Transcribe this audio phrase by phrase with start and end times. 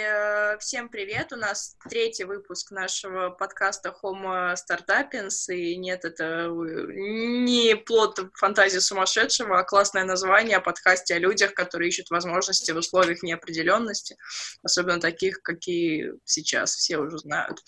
[0.00, 1.32] э, всем привет!
[1.32, 9.60] У нас третий выпуск нашего подкаста Homo Startuppins, и нет, это не плод фантазии сумасшедшего,
[9.60, 14.16] а классное название о подкасте о людях, которые ищут возможности в условиях неопределенности,
[14.62, 17.60] особенно таких, какие сейчас все уже знают.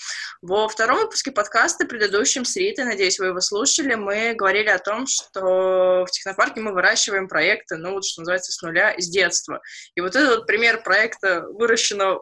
[0.43, 5.07] Во втором выпуске подкаста, предыдущем с Ритой, надеюсь, вы его слушали, мы говорили о том,
[5.07, 9.61] что в технопарке мы выращиваем проекты, ну вот, что называется, с нуля, с детства.
[9.95, 12.19] И вот этот пример проекта выращено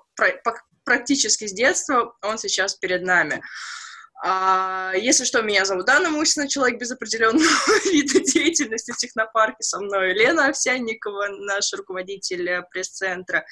[0.84, 3.42] практически с детства, он сейчас перед нами.
[4.20, 7.44] А, если что, меня зовут Дана Мусина, человек без определенного
[7.92, 9.62] вида деятельности в технопарке.
[9.62, 13.44] Со мной Лена Овсянникова, наш руководитель пресс-центра.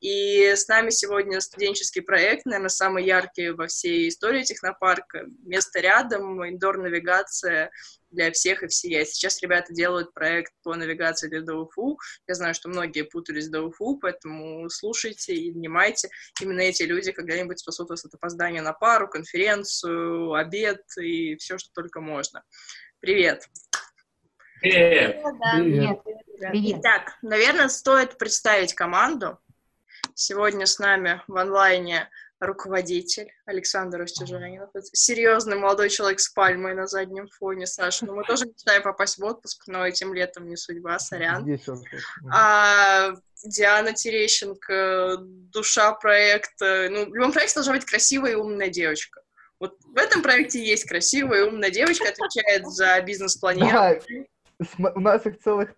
[0.00, 5.24] И с нами сегодня студенческий проект, наверное, самый яркий во всей истории технопарка.
[5.44, 7.72] Место рядом, индор-навигация
[8.12, 9.04] для всех и всея.
[9.04, 11.98] Сейчас ребята делают проект по навигации для ДУФУ.
[12.26, 16.08] Я знаю, что многие путались с ДУФУ, поэтому слушайте и внимайте.
[16.40, 21.70] Именно эти люди когда-нибудь спасут вас от опоздания на пару, конференцию, обед и все, что
[21.72, 22.42] только можно.
[23.00, 23.48] Привет!
[24.60, 25.22] Привет!
[25.54, 25.98] Привет!
[26.04, 26.78] Привет!
[26.78, 29.38] Итак, наверное, стоит представить команду.
[30.14, 32.08] Сегодня с нами в онлайне
[32.42, 34.70] руководитель Александр Устюжанинов.
[34.92, 38.04] Серьезный молодой человек с пальмой на заднем фоне, Саша.
[38.04, 41.48] Ну, мы тоже мечтаем попасть в отпуск, но этим летом не судьба, сорян.
[42.32, 43.12] А,
[43.44, 46.88] Диана Терещенко, душа проекта.
[46.90, 49.22] Ну, в любом проекте должна быть красивая и умная девочка.
[49.60, 54.26] Вот в этом проекте есть красивая и умная девочка, отвечает за бизнес-планирование.
[54.78, 55.70] Да, у нас их целых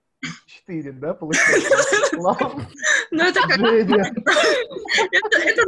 [0.47, 1.69] четыре, да, получается?
[3.11, 3.59] Ну, это как...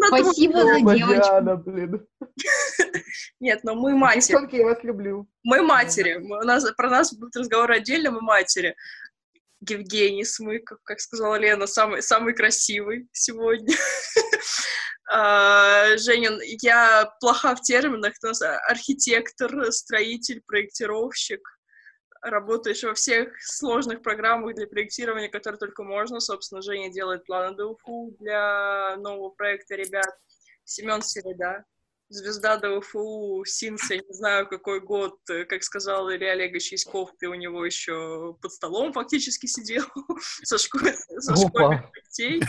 [0.09, 2.07] Спасибо за девочку.
[3.41, 4.33] Нет, но мы матери.
[4.33, 5.29] Девчонки, я вас люблю.
[5.45, 6.17] Мы матери.
[6.17, 8.75] У нас, про нас будет разговор отдельно, мы матери.
[9.69, 13.75] Евгений Смыков, как сказала Лена, самый, самый красивый сегодня.
[15.09, 18.15] Uh, Женин, я плоха в терминах,
[18.69, 21.41] архитектор, строитель, проектировщик,
[22.31, 26.20] работаешь во всех сложных программах для проектирования, которые только можно.
[26.20, 30.12] Собственно, Женя делает планы ДУФУ для нового проекта ребят.
[30.65, 31.65] Семен Середа,
[32.09, 37.34] звезда ДУФУ, Синс, я не знаю, какой год, как сказал Илья Олегович Яськов, ты у
[37.34, 39.84] него еще под столом фактически сидел
[40.42, 41.12] со, школьных
[42.10, 42.42] детей.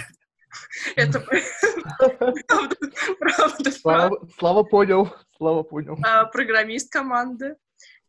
[0.96, 1.20] Это
[2.48, 2.76] правда,
[3.20, 3.72] правда.
[3.72, 5.98] Слава, слава понял, слава понял.
[6.04, 7.56] А, программист команды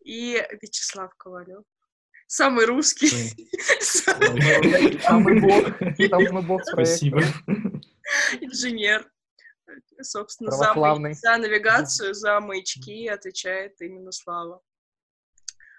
[0.04, 1.64] и Вячеслав Ковалев.
[2.26, 3.08] Самый русский.
[3.80, 5.66] Самый бог.
[6.10, 7.22] Самый бог Спасибо.
[8.40, 9.10] Инженер.
[10.00, 10.74] Собственно, за,
[11.12, 14.62] за навигацию, за маячки отвечает именно Слава.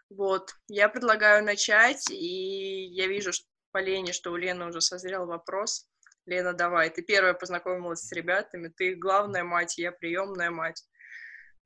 [0.09, 0.51] Вот.
[0.67, 5.87] Я предлагаю начать, и я вижу что, по Лене, что у Лены уже созрел вопрос.
[6.25, 6.89] Лена, давай.
[6.89, 10.83] Ты первая познакомилась с ребятами, ты главная мать, я приемная мать.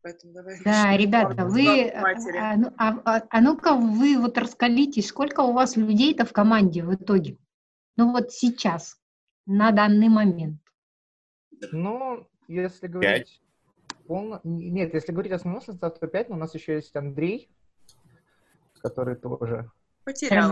[0.03, 5.39] Поэтому давай да, ребята, вы, а, ну, а, а, а ну-ка вы вот раскалитесь, сколько
[5.39, 7.37] у вас людей-то в команде в итоге?
[7.95, 8.97] Ну вот сейчас,
[9.45, 10.59] на данный момент.
[11.71, 13.41] Ну, если говорить...
[14.05, 14.41] Полно...
[14.43, 17.49] Нет, если говорить основной состав, то 5, но у нас еще есть Андрей,
[18.81, 19.71] который тоже
[20.03, 20.51] Потерял.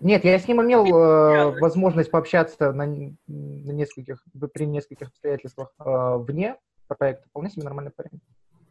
[0.00, 4.24] Нет, я с ним имел э, возможность пообщаться на, на нескольких,
[4.54, 6.56] при нескольких обстоятельствах э, вне
[6.88, 7.28] проекта.
[7.28, 8.22] Вполне себе нормальный парень.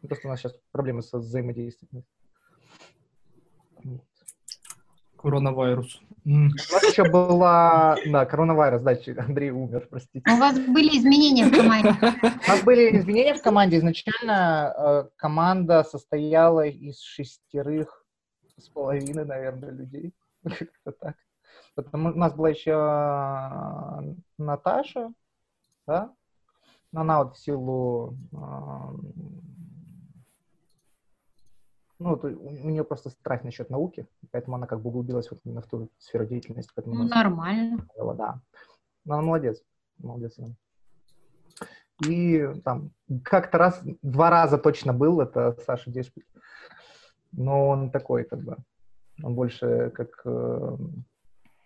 [0.02, 2.04] Ну, просто у нас сейчас проблемы со взаимодействием.
[5.16, 6.02] Коронавирус.
[6.24, 10.28] У нас еще была, да, коронавирус, да, Андрей умер, простите.
[10.28, 11.90] У вас были изменения в команде?
[12.00, 13.78] У нас были изменения в команде.
[13.78, 18.04] Изначально э, команда состояла из шестерых
[18.58, 20.12] с половиной, наверное, людей.
[20.42, 21.16] Как-то так.
[21.76, 25.12] Потому у нас была еще э, Наташа,
[25.86, 26.12] да?
[26.92, 28.36] Она вот в силу э,
[32.02, 35.40] ну, то, у, у нее просто страх насчет науки, поэтому она как бы углубилась вот
[35.44, 36.72] именно в ту сферу деятельности.
[36.74, 37.86] Поэтому ну, нормально.
[37.96, 38.40] Было, да.
[39.04, 39.62] Но она молодец.
[39.98, 40.38] Молодец.
[42.06, 42.90] И там
[43.24, 46.26] как-то раз, два раза точно был, это Саша Дешпиль.
[47.32, 48.56] Но он такой, как бы,
[49.22, 50.76] он больше как э,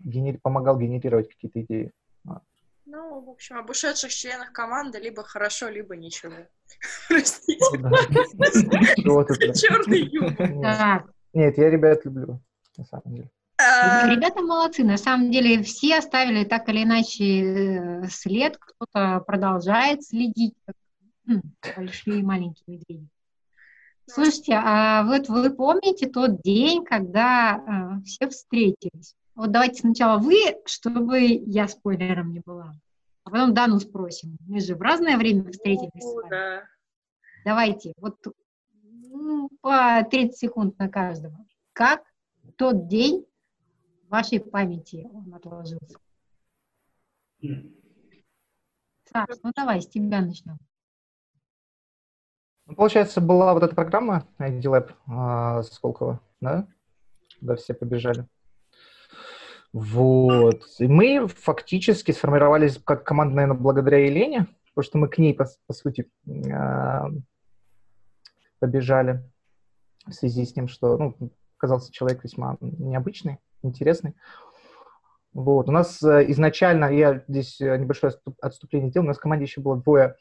[0.01, 0.39] генер...
[0.43, 1.93] помогал генерировать какие-то идеи.
[2.85, 6.37] Ну, в общем, об ушедших членах команды либо хорошо, либо ничего.
[7.09, 7.59] Простите.
[9.55, 11.07] Черный юмор.
[11.33, 12.41] Нет, я ребят люблю,
[12.77, 13.31] на самом деле.
[13.59, 20.05] А, ребята молодцы, на самом деле все оставили так или иначе э, след, кто-то продолжает
[20.05, 20.55] следить,
[21.75, 23.09] большие и маленькие медведи.
[24.09, 29.15] Слушайте, а вот вы помните тот день, когда э, все встретились?
[29.35, 32.75] Вот давайте сначала вы, чтобы я спойлером не была.
[33.27, 34.39] А потом Дану спросим.
[34.47, 36.31] Мы же в разное время встретились с вами.
[36.31, 36.63] Да.
[37.45, 38.19] Давайте, вот
[38.85, 41.37] ну, по 30 секунд на каждого.
[41.73, 42.05] Как
[42.57, 43.27] тот день
[44.05, 45.99] в вашей памяти он отложился?
[49.13, 50.59] Саш, ну давай, с тебя начнем.
[52.67, 56.69] Ну, получается, была вот эта программа ID Lab а, Сколково, да?
[57.41, 58.29] Куда все побежали.
[59.73, 60.63] Вот.
[60.79, 65.47] И мы фактически сформировались как команда, наверное, благодаря Елене, потому что мы к ней, по,
[65.67, 66.11] по сути,
[66.53, 67.09] а,
[68.59, 69.23] побежали
[70.07, 71.17] в связи с тем, что ну,
[71.59, 74.15] оказался человек весьма необычный, интересный.
[75.33, 75.69] Вот.
[75.69, 79.61] У нас э, изначально, я здесь э, небольшое отступление сделал, у нас в команде еще
[79.61, 80.17] было двое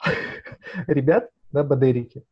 [0.88, 2.24] ребят, да, бадерики.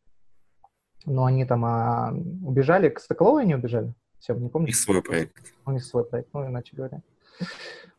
[1.07, 2.13] Но они там а,
[2.43, 3.95] убежали, к Соколовой они убежали?
[4.25, 4.65] Все, не помню.
[4.65, 5.37] У них свой проект.
[5.67, 7.03] У них свой проект, ну, иначе говоря.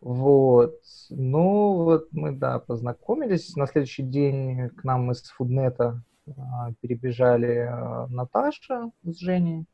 [0.01, 0.81] Вот.
[1.11, 3.55] Ну, вот мы, да, познакомились.
[3.55, 6.01] На следующий день к нам из Фуднета
[6.35, 9.67] а, перебежали а, Наташа с Женей.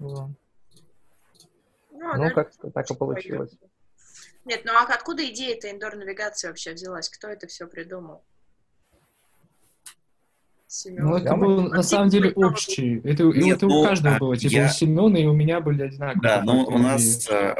[0.00, 0.30] Вот.
[1.92, 3.56] Ну, Ну, как так и получилось.
[4.44, 7.08] Нет, ну а откуда идея этой индор-навигации вообще взялась?
[7.08, 8.24] Кто это все придумал?
[10.72, 11.04] Семен.
[11.04, 13.00] Ну, это был на самом деле общий.
[13.02, 14.36] Это, Нет, это у ну, каждого а, было.
[14.36, 16.22] Типа я- у Семена и у меня были одинаковые.
[16.22, 17.54] Да, ну какие-то у нас, э,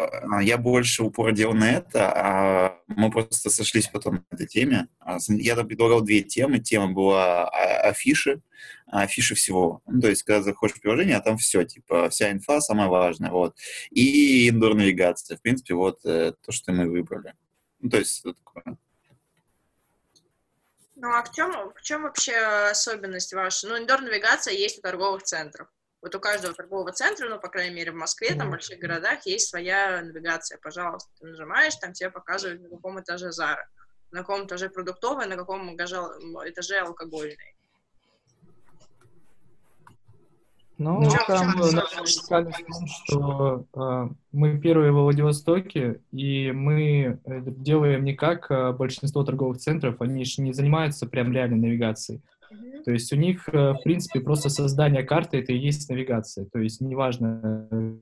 [0.44, 4.86] я больше упор делал на это, а мы просто сошлись потом на этой теме.
[5.00, 6.60] А, Я там предлагал две темы.
[6.60, 8.42] Тема была а- афиши,
[8.86, 9.82] а афиши всего.
[9.88, 13.32] Ну, то есть, когда заходишь в приложение, а там все, типа, вся инфа самая важная,
[13.32, 13.56] вот.
[13.90, 15.36] И индор-навигация.
[15.36, 17.34] В принципе, вот э, то, что мы выбрали.
[17.80, 18.76] Ну, то есть, это такое.
[21.02, 22.36] Ну а в чем, в чем вообще
[22.70, 23.66] особенность ваша?
[23.68, 25.66] Ну, индор-навигация есть у торговых центров.
[26.02, 29.24] Вот у каждого торгового центра, ну, по крайней мере, в Москве, там, в больших городах,
[29.24, 30.58] есть своя навигация.
[30.58, 33.66] Пожалуйста, ты нажимаешь, там тебе показывают, на каком этаже Зара,
[34.10, 35.96] на каком этаже продуктовый, на каком этаже,
[36.44, 37.56] этаже алкогольный.
[40.82, 46.52] Ну, чё- там э, наша уникальность в том, что э, мы первые во Владивостоке, и
[46.52, 51.58] мы это делаем не как э, большинство торговых центров, они же не занимаются прям реальной
[51.58, 52.22] навигацией.
[52.86, 56.46] То есть у них, э, в принципе, просто создание карты— это и есть навигация.
[56.46, 57.96] То есть неважно, э,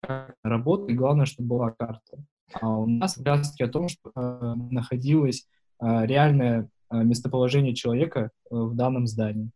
[0.00, 2.16] как работает, главное, чтобы была карта.
[2.60, 5.46] А у нас как раз-таки о том, что э, находилось
[5.82, 9.50] э, реальное э, местоположение человека э, в данном здании.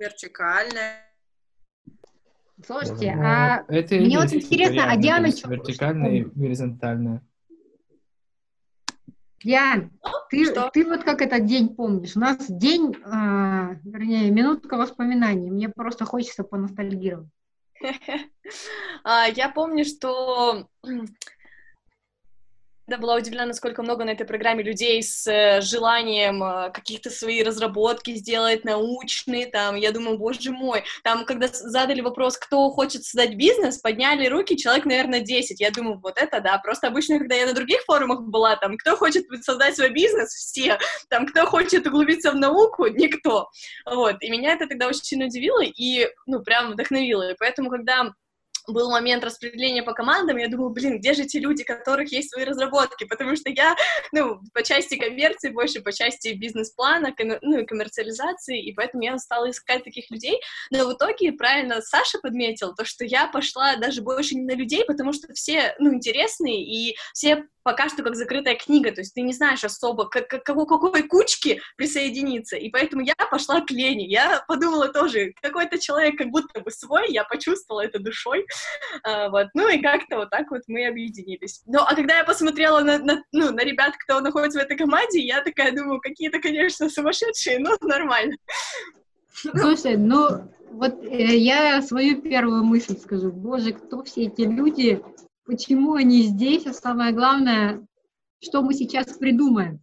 [0.00, 1.02] Вертикальная?
[2.66, 6.22] Слушайте, Ну, а Это и мне вот интересно, а Диана то есть чё- вертикальная и
[6.24, 7.22] горизонтальная.
[9.44, 9.90] Диан,
[10.30, 10.70] ты, что?
[10.72, 12.16] ты вот как этот день помнишь?
[12.16, 15.50] У нас день, а, вернее, минутка воспоминаний.
[15.50, 17.28] Мне просто хочется поностальгировать.
[19.04, 20.68] А, Я помню, что
[22.88, 27.42] я была удивлена, насколько много на этой программе людей с э, желанием э, каких-то свои
[27.42, 33.34] разработки сделать, научные, там, я думаю, боже мой, там, когда задали вопрос, кто хочет создать
[33.34, 37.46] бизнес, подняли руки, человек, наверное, 10, я думаю, вот это да, просто обычно, когда я
[37.46, 40.78] на других форумах была, там, кто хочет создать свой бизнес, все,
[41.08, 43.48] там, кто хочет углубиться в науку, никто,
[43.84, 48.12] вот, и меня это тогда очень сильно удивило и, ну, прям вдохновило, и поэтому, когда
[48.66, 52.30] был момент распределения по командам, я думаю, блин, где же те люди, у которых есть
[52.30, 53.76] свои разработки, потому что я,
[54.12, 59.50] ну, по части коммерции, больше по части бизнес-плана, ну, и коммерциализации, и поэтому я стала
[59.50, 64.34] искать таких людей, но в итоге, правильно Саша подметил, то, что я пошла даже больше
[64.34, 68.92] не на людей, потому что все, ну, интересные, и все пока что как закрытая книга,
[68.92, 73.16] то есть ты не знаешь особо, к, к кого, какой кучке присоединиться, и поэтому я
[73.28, 77.98] пошла к Лене, я подумала тоже, какой-то человек как будто бы свой, я почувствовала это
[77.98, 78.46] душой,
[79.30, 81.62] вот, ну и как-то вот так вот мы объединились.
[81.66, 85.20] Ну, а когда я посмотрела на, на, ну, на ребят, кто находится в этой команде,
[85.20, 88.36] я такая думаю, какие-то, конечно, сумасшедшие, но нормально.
[89.32, 93.30] Слушай, ну вот э, я свою первую мысль скажу.
[93.32, 95.02] Боже, кто все эти люди,
[95.44, 97.86] почему они здесь, а самое главное,
[98.42, 99.80] что мы сейчас придумаем.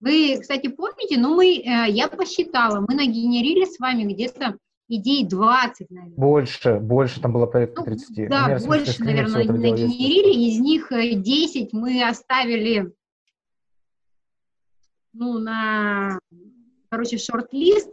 [0.00, 4.58] Вы, кстати, помните, ну мы, э, я посчитала, мы нагенерили с вами где-то
[4.88, 6.16] идей 20, наверное.
[6.16, 8.28] Больше, больше, там было порядка Ну, 30.
[8.28, 9.82] Да, У меня, в смысле, больше, скрины наверное, дела есть.
[9.82, 12.92] нагенерили, из них э, 10 мы оставили,
[15.12, 16.18] ну, на,
[16.90, 17.90] короче, шорт-лист,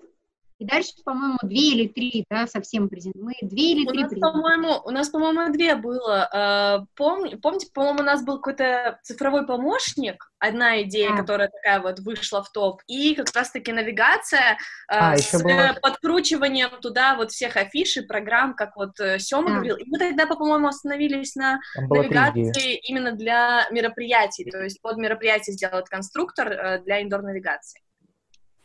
[0.59, 3.23] И дальше, по-моему, две или три, да, совсем презентации.
[3.23, 6.29] Мы две или у три нас, по-моему, У нас, по-моему, две было.
[6.33, 7.39] А, Пом...
[7.41, 11.17] Помните, по-моему, у нас был какой-то цифровой помощник, одна идея, а.
[11.17, 14.57] которая такая вот вышла в топ, и как раз-таки навигация
[14.89, 15.77] а, с было...
[15.81, 19.53] подкручиванием туда вот всех афиш и программ, как вот э, Сёма а.
[19.55, 19.77] говорил.
[19.77, 25.87] И мы тогда, по-моему, остановились на навигации именно для мероприятий, то есть под мероприятие сделать
[25.87, 27.81] конструктор э, для индор-навигации.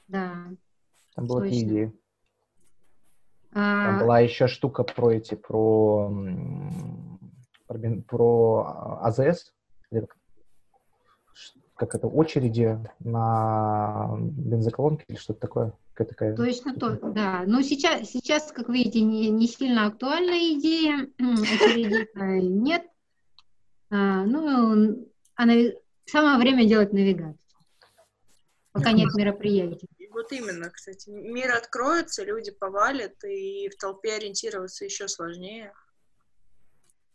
[0.08, 0.48] Да.
[1.14, 1.92] Там три идеи.
[3.52, 4.00] Там а...
[4.00, 6.12] была еще штука про эти, про,
[7.68, 9.54] про, про АЗС,
[11.76, 15.72] как это, очереди на бензоколонке или что-то такое.
[15.92, 16.36] Какая такая...
[16.36, 17.44] Точно то, да.
[17.46, 22.08] Но сейчас, сейчас, как видите, не, не сильно актуальная идея, очереди
[22.48, 22.82] нет.
[23.90, 25.06] А, ну,
[25.36, 25.78] а нави...
[26.06, 27.38] самое время делать навигацию,
[28.72, 29.88] пока нет мероприятий.
[30.14, 31.10] Вот именно, кстати.
[31.10, 35.72] Мир откроется, люди повалят, и в толпе ориентироваться еще сложнее.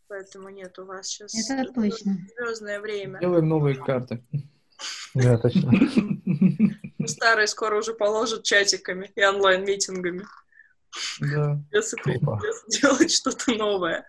[0.10, 2.18] Поэтому нет, у вас сейчас Это точно.
[2.36, 3.20] звездное время.
[3.22, 4.22] Делаем новые карты.
[5.14, 5.72] Да, точно.
[7.06, 10.26] Старые скоро уже положат чатиками и онлайн-митингами.
[11.22, 11.58] Да.
[11.72, 11.98] Если
[12.82, 14.06] делать что-то новое.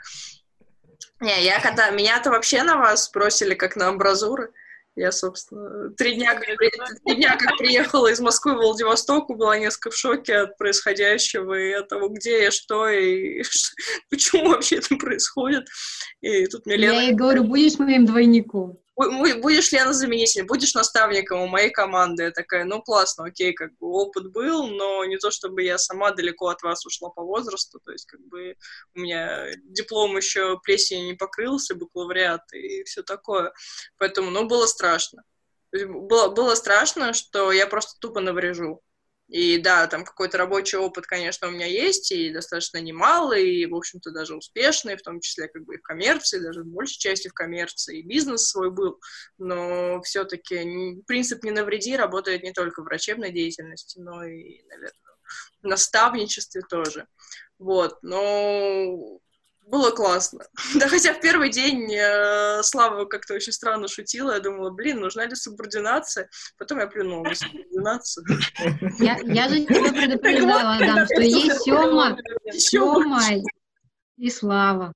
[1.20, 1.90] Не, я когда...
[1.90, 4.52] Меня-то вообще на вас спросили, как на амбразуры.
[4.96, 9.90] Я, собственно, три дня, как, три дня как приехала из Москвы в Владивосток, была несколько
[9.90, 13.42] в шоке от происходящего и от того, где я, что и
[14.10, 15.68] почему вообще это происходит.
[16.20, 16.92] И тут мне Лена...
[16.92, 22.24] Я ей говорю, будешь моим двойником будешь Лена заменитель, будешь наставником у моей команды.
[22.24, 26.10] Я такая, ну классно, окей, как бы опыт был, но не то, чтобы я сама
[26.10, 28.56] далеко от вас ушла по возрасту, то есть как бы
[28.94, 33.52] у меня диплом еще плесенью не покрылся, бакалавриат и все такое.
[33.98, 35.22] Поэтому, ну, было страшно.
[35.72, 38.82] Было, было страшно, что я просто тупо наврежу.
[39.30, 43.76] И да, там какой-то рабочий опыт, конечно, у меня есть, и достаточно немалый, и, в
[43.76, 47.28] общем-то, даже успешный, в том числе как бы и в коммерции, даже в большей части
[47.28, 49.00] в коммерции, и бизнес свой был,
[49.38, 55.14] но все-таки принцип «не навреди» работает не только в врачебной деятельности, но и, наверное,
[55.62, 57.06] в наставничестве тоже.
[57.60, 59.20] Вот, но
[59.66, 60.46] было классно.
[60.74, 64.32] Да, хотя в первый день э, Слава как-то очень странно шутила.
[64.32, 66.28] Я думала, блин, нужна ли субординация?
[66.58, 68.26] Потом я плюнула на субординацию.
[68.98, 72.16] Я, я же тебя предупреждала, Адам, что есть Сёма,
[72.52, 73.20] Сёма
[74.16, 74.92] и Слава.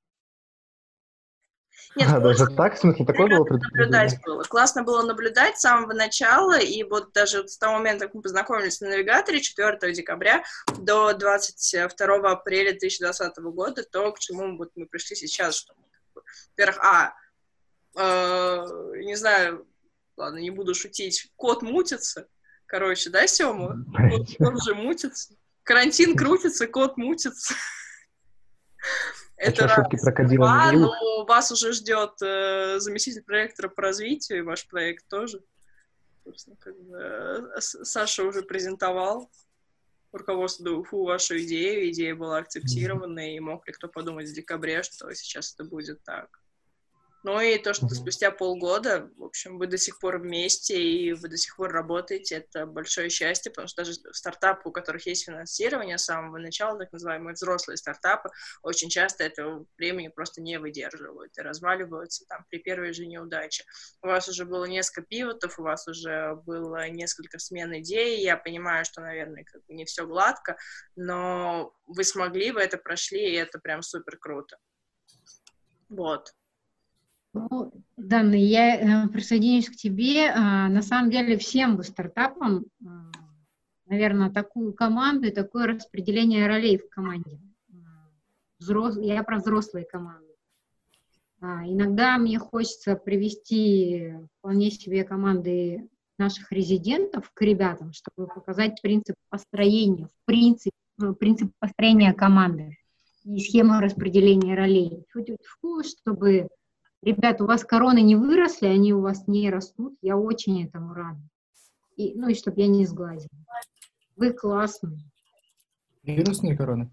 [1.97, 4.43] Нет, а, даже так, в смысле, такое было наблюдать было.
[4.43, 8.81] Классно было наблюдать с самого начала, и вот даже с того момента, как мы познакомились
[8.81, 10.43] на навигаторе 4 декабря
[10.79, 16.23] до 22 апреля 2020 года, то, к чему вот мы пришли сейчас, что мы,
[16.57, 17.15] во-первых, а,
[17.97, 18.67] э,
[19.05, 19.67] не знаю,
[20.17, 22.27] ладно, не буду шутить, кот мутится,
[22.67, 23.85] короче, да, Сёма?
[24.11, 25.35] Кот, кот же мутится.
[25.63, 27.55] Карантин крутится, кот мутится.
[29.45, 34.67] Это шутки крокодила а, ну, вас уже ждет э, заместитель проектора по развитию, и ваш
[34.69, 35.41] проект тоже.
[36.25, 39.31] Собственно, как бы, э, Саша уже презентовал
[40.13, 45.13] руководству ДУФУ вашу идею, идея была акцептирована, и мог ли кто подумать в декабре, что
[45.15, 46.41] сейчас это будет так.
[47.25, 51.31] Ну и то, что спустя полгода, в общем, вы до сих пор вместе и вы
[51.31, 55.97] до сих пор работаете, это большое счастье, потому что даже стартапы, у которых есть финансирование
[55.97, 58.29] с самого начала, так называемые взрослые стартапы,
[58.63, 63.65] очень часто этого времени просто не выдерживают и разваливаются там при первой же неудаче.
[64.03, 68.85] У вас уже было несколько пивотов, у вас уже было несколько смен идей, я понимаю,
[68.85, 70.59] что, наверное, как бы не все гладко,
[70.95, 74.59] но вы смогли, вы это прошли, и это прям супер круто.
[75.89, 76.35] Вот.
[77.35, 80.31] Ну, Данна, я э, присоединюсь к тебе.
[80.31, 83.11] А, на самом деле всем бы стартапам, а,
[83.87, 87.41] наверное, такую команду и такое распределение ролей в команде.
[88.61, 88.97] Взрос...
[88.99, 90.33] Я про взрослые команды.
[91.41, 95.89] А, иногда мне хочется привести вполне себе команды
[96.19, 102.79] наших резидентов к ребятам, чтобы показать принцип построения, в принцип, ну, принцип построения команды
[103.25, 105.05] и схему распределения ролей.
[105.83, 106.49] Чтобы
[107.05, 109.95] Ребята, у вас короны не выросли, они у вас не растут.
[110.01, 111.21] Я очень этому рада.
[111.97, 113.29] И, ну и чтобы я не сглазила.
[114.17, 114.99] Вы классные.
[116.03, 116.91] Вирусные короны?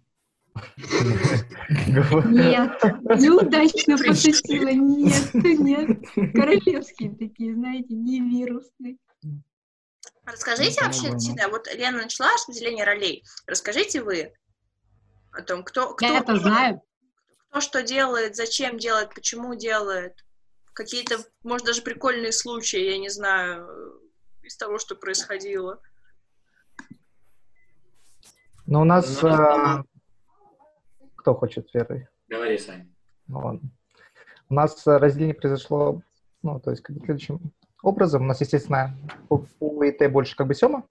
[0.85, 2.83] Нет,
[3.21, 4.67] неудачно пошутила.
[4.73, 6.33] Нет, нет.
[6.33, 8.97] Королевские такие, знаете, не вирусные.
[10.25, 13.23] Расскажите вообще, всегда, вот Лена начала распределение ролей.
[13.47, 14.33] Расскажите вы
[15.31, 15.93] о том, кто...
[15.93, 16.81] кто я это знаю
[17.51, 20.25] кто что делает, зачем делает, почему делает.
[20.71, 23.99] Какие-то, может, даже прикольные случаи, я не знаю,
[24.41, 25.81] из того, что происходило.
[28.65, 29.21] Но у нас...
[29.21, 29.83] Ну, а,
[31.17, 32.07] Кто хочет первый?
[32.29, 32.89] Говори, Сань.
[33.27, 33.69] Ну, ладно.
[34.47, 36.01] У нас разделение произошло,
[36.43, 37.51] ну, то есть, как бы следующим
[37.83, 38.21] образом.
[38.21, 40.85] У нас, естественно, по, по ИТ больше как бы Сема,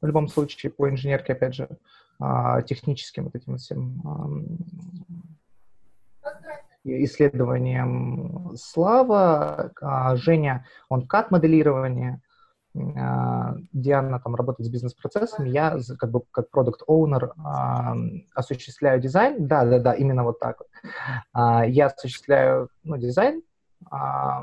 [0.00, 1.68] в любом случае, по инженерке, опять же,
[2.20, 4.00] а, техническим вот этим всем
[6.86, 12.20] ам, исследованиям Слава, а Женя, он кат-моделирование,
[12.96, 17.32] а, Диана там работает с бизнес-процессами, я как бы как продукт оунер
[18.34, 20.68] осуществляю дизайн, да, да, да, именно вот так вот.
[21.32, 23.42] А, Я осуществляю ну, дизайн,
[23.90, 24.42] а,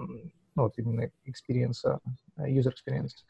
[0.56, 2.00] ну вот именно experience,
[2.38, 3.26] user experience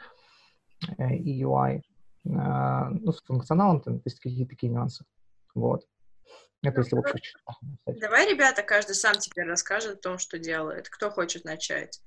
[0.97, 1.81] э, и UI,
[2.29, 5.05] а, ну с функционалом, там есть какие-то такие нюансы,
[5.55, 5.85] вот.
[6.63, 7.99] Это если чертах написать.
[7.99, 10.89] Давай, ребята, каждый сам теперь расскажет о том, что делает.
[10.89, 12.01] Кто хочет начать?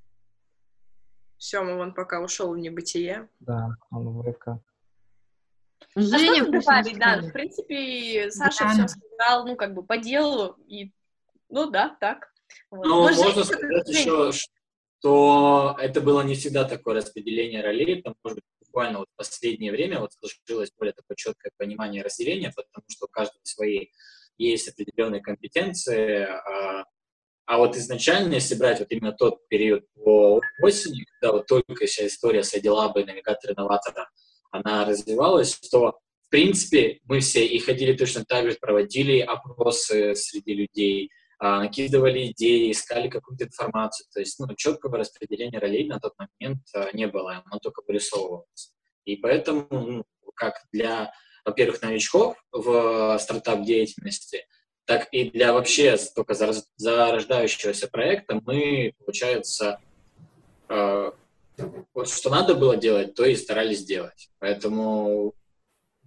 [1.37, 3.29] Сема вон пока ушел в небытие.
[3.41, 4.49] Да, он в ВК.
[4.49, 8.87] А Женя, пусть добавить, да, в принципе, Саша Диана.
[8.89, 10.93] все сказал, ну, как бы, по делу, и,
[11.51, 12.33] ну, да, так.
[12.71, 12.87] Вот.
[12.87, 18.15] Ну, Может, можно Женя сказать еще, что это было не всегда такое распределение ролей, там,
[18.25, 22.85] может быть, буквально вот в последнее время вот сложилось более такое четкое понимание разделения, потому
[22.89, 23.89] что у каждого свои
[24.39, 26.85] есть определенные компетенции, а,
[27.47, 32.07] а вот изначально, если брать вот именно тот период по осени, когда вот только вся
[32.07, 34.11] история с ID-Lab и навигатор инноватора,
[34.51, 40.55] она развивалась, то, в принципе, мы все и ходили точно так же, проводили опросы среди
[40.55, 44.07] людей, а, накидывали идеи, искали какую-то информацию.
[44.13, 48.73] То есть, ну, четкого распределения ролей на тот момент а, не было, оно только вырисовывалось.
[49.05, 51.13] И поэтому, ну, как для,
[51.47, 54.47] во-первых, новичков в стартап-деятельности,
[54.85, 59.81] так и для вообще только зарождающегося проекта мы, получается,
[60.69, 61.13] э,
[61.95, 64.29] вот что надо было делать, то и старались делать.
[64.41, 65.35] Поэтому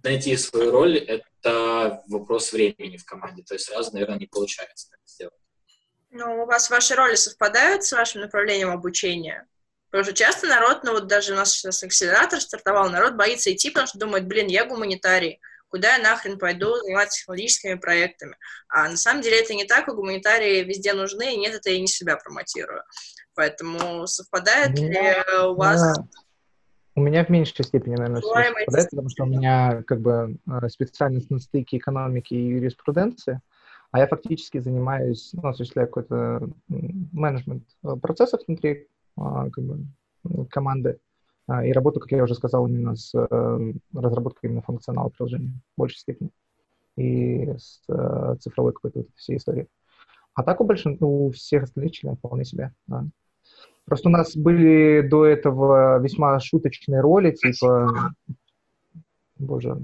[0.02, 3.42] найти свою роль— это вопрос времени в команде.
[3.42, 5.34] То есть сразу, наверное, не получается так сделать.
[6.10, 9.46] Ну, у вас ваши роли совпадают с вашим направлением обучения?
[9.90, 13.70] Потому что часто народ, ну вот даже у нас сейчас акселератор стартовал, народ боится идти,
[13.70, 18.36] потому что думает, блин, я гуманитарий, куда я нахрен пойду заниматься технологическими проектами?
[18.68, 21.80] А на самом деле это не так, и гуманитарии везде нужны, и нет, это я
[21.80, 22.82] не себя промотирую.
[23.34, 25.80] Поэтому совпадает У ли меня- у вас...
[25.96, 26.04] Да.
[26.96, 31.30] У меня в меньшей степени, наверное, совпадает, потому что у меня как бы э, специальность
[31.30, 33.40] на стыке экономики и юриспруденции,
[33.92, 39.86] а я фактически занимаюсь, ну, осуществляю какой-то менеджмент э, процессов внутри как бы,
[40.24, 40.98] м, команды
[41.46, 45.80] а, и работаю, как я уже сказал, именно с э, разработкой именно функционала приложения в
[45.80, 46.30] большей степени
[46.96, 49.66] и с э, цифровой какой-то вот всей истории.
[50.34, 53.04] А так у большинства, у всех остальных членов вполне себе, да.
[53.84, 58.14] Просто у нас были до этого весьма шуточные роли, типа...
[59.36, 59.82] Боже.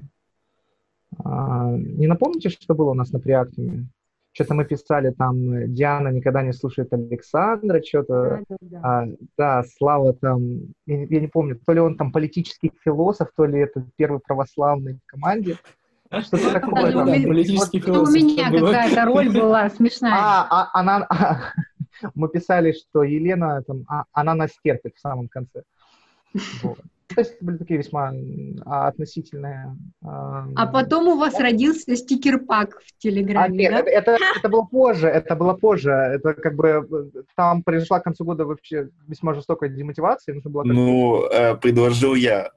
[1.25, 3.89] А, не напомните, что было у нас на приактуме?
[4.37, 8.43] Что-то мы писали там, э, Диана никогда не слушает Александра, что-то...
[8.51, 8.81] Да, да, да.
[8.83, 9.07] А,
[9.39, 10.41] да, Слава там,
[10.87, 14.21] я, не- я не помню, то ли он там политический философ, то ли это первый
[14.21, 15.57] православный в команде.
[16.11, 16.83] Что-то такое.
[16.83, 17.09] Да, там.
[17.09, 18.15] у меня- политический Ну, у философ.
[18.15, 20.13] меня какая-то роль была смешная.
[20.15, 21.09] А, а, она,
[22.15, 25.63] мы писали, что Елена, там, а, она нас терпит в самом конце.
[26.63, 26.79] Вот.
[27.15, 28.13] То есть это были такие весьма
[28.65, 29.77] а, относительные...
[30.05, 33.79] а, А потом у вас родился стикер-пак в а, Телеграме, нет, да?
[33.79, 35.91] это, это, это было позже, это было позже.
[35.91, 40.35] Это как бы э, там произошла к концу года вообще весьма жестокая демотивация.
[40.35, 42.51] Нужно было как-то- Ну, э, предложил я.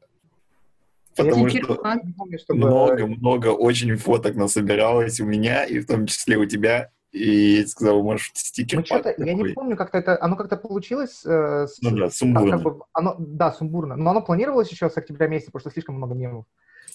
[1.15, 2.03] Потому что Стикер-пак.
[2.03, 2.59] не помню, чтобы...
[2.59, 6.89] много-много очень фоток насобиралось у меня, и в том числе у тебя.
[7.11, 11.23] И я сказал, может, стикер Ну, что-то, я не помню, как-то это, оно как-то получилось,
[11.25, 12.51] э, с- Ну да, сумбурно.
[12.51, 15.95] как бы, оно, да, сумбурно, но оно планировалось еще с октября месяца, потому что слишком
[15.95, 16.45] много мемов.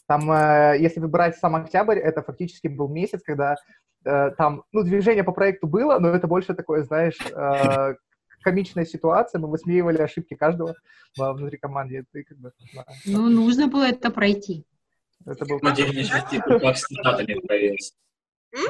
[0.06, 3.56] Там, э, если выбирать сам октябрь, это фактически был месяц, когда
[4.04, 7.94] э, там, ну, движение по проекту было, но это больше такое, знаешь, э,
[8.42, 10.74] комичная ситуация, мы высмеивали ошибки каждого
[11.16, 14.64] во- внутри команды, это как бы, да, Ну, нужно было это пройти.
[15.26, 15.58] это был...
[15.62, 17.94] Отдельный стикер с цитатами появился.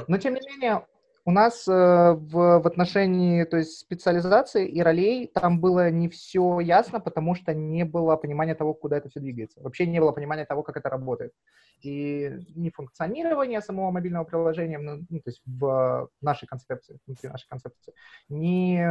[0.09, 0.87] Но, тем не менее,
[1.27, 6.61] у нас э, в, в отношении то есть, специализации и ролей там было не все
[6.61, 9.61] ясно, потому что не было понимания того, куда это все двигается.
[9.63, 11.33] Вообще не было понимания того, как это работает.
[11.81, 17.49] И не функционирование самого мобильного приложения, ну, ну, то есть в нашей концепции, внутри нашей
[17.49, 17.95] концепции,
[18.29, 18.87] не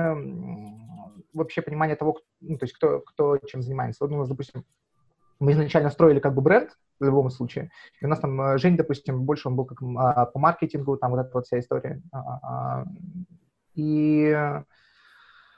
[1.33, 4.03] вообще понимание того, ну, то есть кто, кто чем занимается.
[4.03, 4.65] Вот у нас, допустим,
[5.43, 8.77] мы изначально строили как бы бренд в любом случае, и у нас там э, Жень,
[8.77, 12.01] допустим, больше он был как а, по маркетингу, там вот эта вот вся история.
[12.11, 12.85] А, а,
[13.75, 14.63] И э,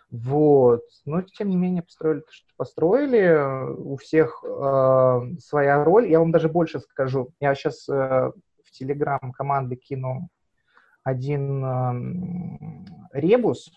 [0.09, 3.75] вот, но тем не менее построили то, что построили.
[3.77, 6.09] У всех э, своя роль.
[6.09, 7.29] Я вам даже больше скажу.
[7.39, 8.33] Я сейчас в
[8.71, 10.29] Телеграм команды кину
[11.03, 13.71] один эм, ребус,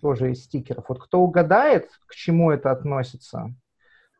[0.00, 0.88] тоже из стикеров.
[0.88, 3.54] Вот кто угадает, к чему это относится,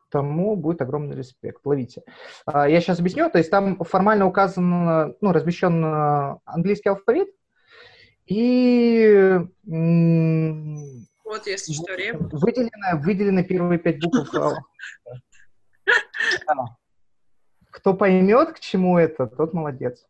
[0.09, 1.61] тому будет огромный респект.
[1.65, 2.03] Ловите.
[2.45, 3.29] А, я сейчас объясню.
[3.29, 7.29] То есть там формально указан, ну, размещен э, английский алфавит,
[8.25, 12.31] и вот, если что, ребус.
[12.41, 14.31] Выделены, выделены первые пять букв.
[17.71, 20.05] Кто поймет, к чему это, тот молодец.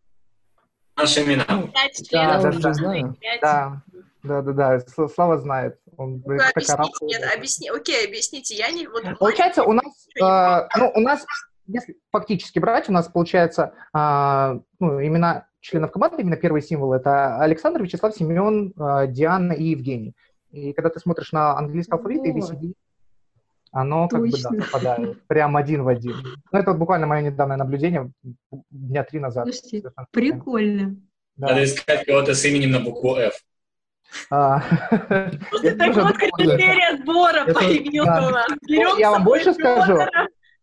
[0.98, 1.46] Наши имена.
[1.46, 3.84] Пять Да, членов.
[4.24, 4.44] да.
[4.54, 5.80] Да, Слава знает.
[6.00, 6.90] Он Ну, объясните, орал.
[7.02, 8.88] нет, объясни, окей, объясните, я не...
[8.88, 11.26] Вот, Получается, у нас, э, ну, у нас,
[11.68, 17.38] если фактически брать, у нас получается а, ну, имена членов команды, именно первые символы, это
[17.42, 20.16] Александр, Вячеслав, Семен, а, Диана и Евгений.
[20.52, 22.54] И когда ты смотришь на английский алфавит, Вот.
[22.54, 22.74] ABCD,
[23.74, 24.62] оно как бы, да, Точно.
[24.62, 25.22] совпадает.
[25.28, 26.16] Прям один в один.
[26.52, 28.10] Ну, это вот буквально мое недавнее наблюдение,
[28.72, 29.54] дня три назад.
[29.54, 30.96] Слушайте, прикольно.
[31.36, 31.50] Да.
[31.50, 33.34] Надо искать кого-то с именем на букву F.
[34.30, 34.62] А,
[35.50, 38.28] Слушай, я так тоже вот критерий отбора появился да.
[38.28, 38.48] у нас.
[38.68, 40.00] Ну, я вам больше скажу.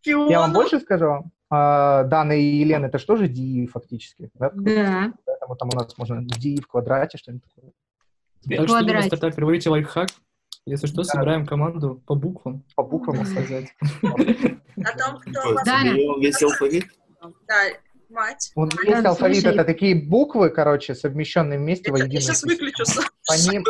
[0.03, 1.31] Я вам больше скажу.
[1.49, 4.29] А, Дана и Елена, это что же DI фактически?
[4.33, 4.51] Да?
[4.53, 5.13] Да.
[5.25, 7.71] Поэтому там у нас можно DI в квадрате, что-нибудь такое.
[8.43, 8.93] Так что, Квадрате.
[8.93, 10.09] любые стартаперы, ловите лайфхак.
[10.65, 13.17] Если что, собираем команду по буквам, По буквам.
[13.17, 13.73] так сказать.
[14.03, 15.55] О том, кто.
[15.65, 15.81] Да.
[16.19, 16.85] Весь алфавит.
[17.47, 17.55] Да,
[18.09, 18.51] мать.
[18.55, 18.85] Вот мать.
[18.87, 19.53] есть алфавит, слушай.
[19.55, 22.21] это такие буквы, короче, совмещенные вместе в Я единую.
[22.21, 23.03] сейчас выключу сам.
[23.27, 23.63] По ним,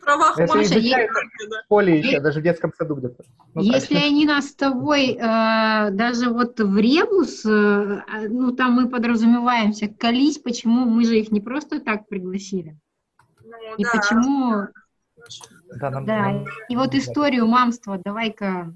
[0.00, 0.60] правах это Да.
[0.62, 3.22] в школе еще, даже в детском саду где-то.
[3.54, 3.74] Ну, так.
[3.74, 8.88] Если они нас с тобой э, даже вот в ребус, э, а, ну там мы
[8.88, 12.76] подразумеваемся, колись, почему мы же их не просто так пригласили.
[13.44, 13.90] Ну, И да.
[13.92, 14.66] почему,
[15.78, 18.72] Да, нам- да, нам- и вот историю мамства, давай-ка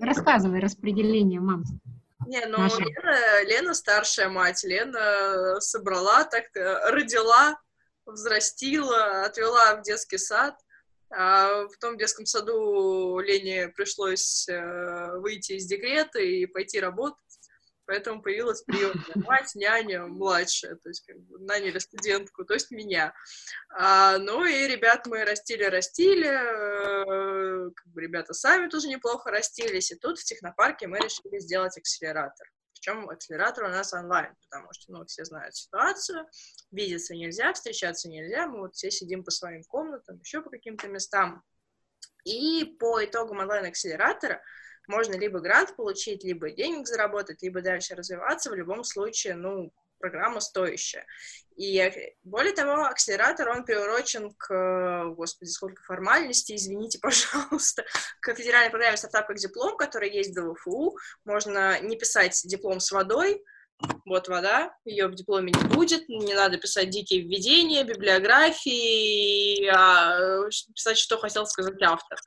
[0.00, 1.78] рассказывай распределение мамства.
[2.26, 2.58] Не, ну.
[2.58, 4.62] Лена, Лена старшая мать.
[4.62, 7.58] Лена собрала, так э, родила,
[8.04, 10.54] взрастила, отвела в детский сад.
[11.12, 17.18] А в том детском саду Лене пришлось э, выйти из декрета и пойти работать.
[17.90, 23.12] Поэтому появилась приемная мать, няня, младшая, то есть как бы наняли студентку, то есть меня.
[23.76, 29.96] А, ну и ребят мы растили-растили, э, как бы ребята сами тоже неплохо растились, и
[29.96, 32.46] тут в технопарке мы решили сделать акселератор.
[32.74, 36.28] Причем акселератор у нас онлайн, потому что, ну, все знают ситуацию,
[36.70, 41.42] видеться нельзя, встречаться нельзя, мы вот все сидим по своим комнатам, еще по каким-то местам.
[42.22, 44.40] И по итогам онлайн-акселератора
[44.88, 48.50] можно либо грант получить, либо денег заработать, либо дальше развиваться.
[48.50, 51.06] В любом случае, ну, программа стоящая.
[51.56, 51.92] И
[52.24, 57.84] более того, акселератор, он приурочен к, господи, сколько формальностей, извините, пожалуйста,
[58.20, 60.96] к федеральной программе «Стартап как диплом», которая есть в ДВФУ.
[61.24, 63.44] Можно не писать диплом с водой,
[64.04, 70.50] вот вода, ее в дипломе не будет, не надо писать дикие введения, библиографии, а, э,
[70.74, 72.18] писать, что хотел сказать автор.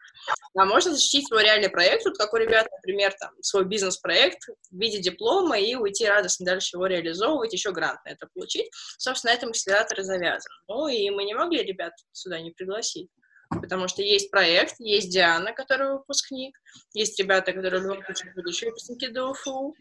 [0.55, 4.79] А можно защитить свой реальный проект, вот как у ребят, например, там, свой бизнес-проект в
[4.79, 8.69] виде диплома и уйти радостно дальше его реализовывать, еще грант на это получить.
[8.97, 10.51] Собственно, на этом акселератор и завязан.
[10.67, 13.09] Ну, и мы не могли ребят сюда не пригласить.
[13.49, 16.57] Потому что есть проект, есть Диана, которая выпускник,
[16.93, 19.75] есть ребята, которые в любом случае будущие выпускники ДУФУ,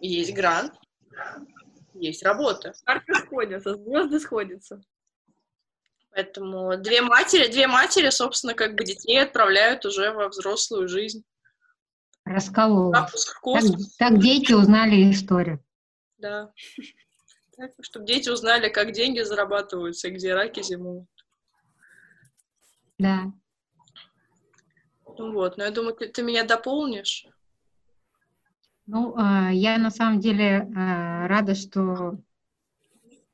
[0.00, 0.74] есть грант,
[1.94, 2.72] есть работа.
[2.84, 4.82] Карты сходятся, звезды сходятся.
[6.10, 11.24] Поэтому две матери, две матери, собственно, как бы детей отправляют уже во взрослую жизнь.
[12.24, 12.30] В
[12.92, 13.10] Так,
[13.98, 15.64] так дети узнали историю.
[16.18, 16.52] да.
[17.56, 21.08] Так, чтобы дети узнали, как деньги зарабатываются и где раки зимуют.
[22.98, 23.32] Да.
[25.18, 27.26] Ну вот, но я думаю, ты, ты меня дополнишь.
[28.92, 32.18] Ну, э, я на самом деле э, рада, что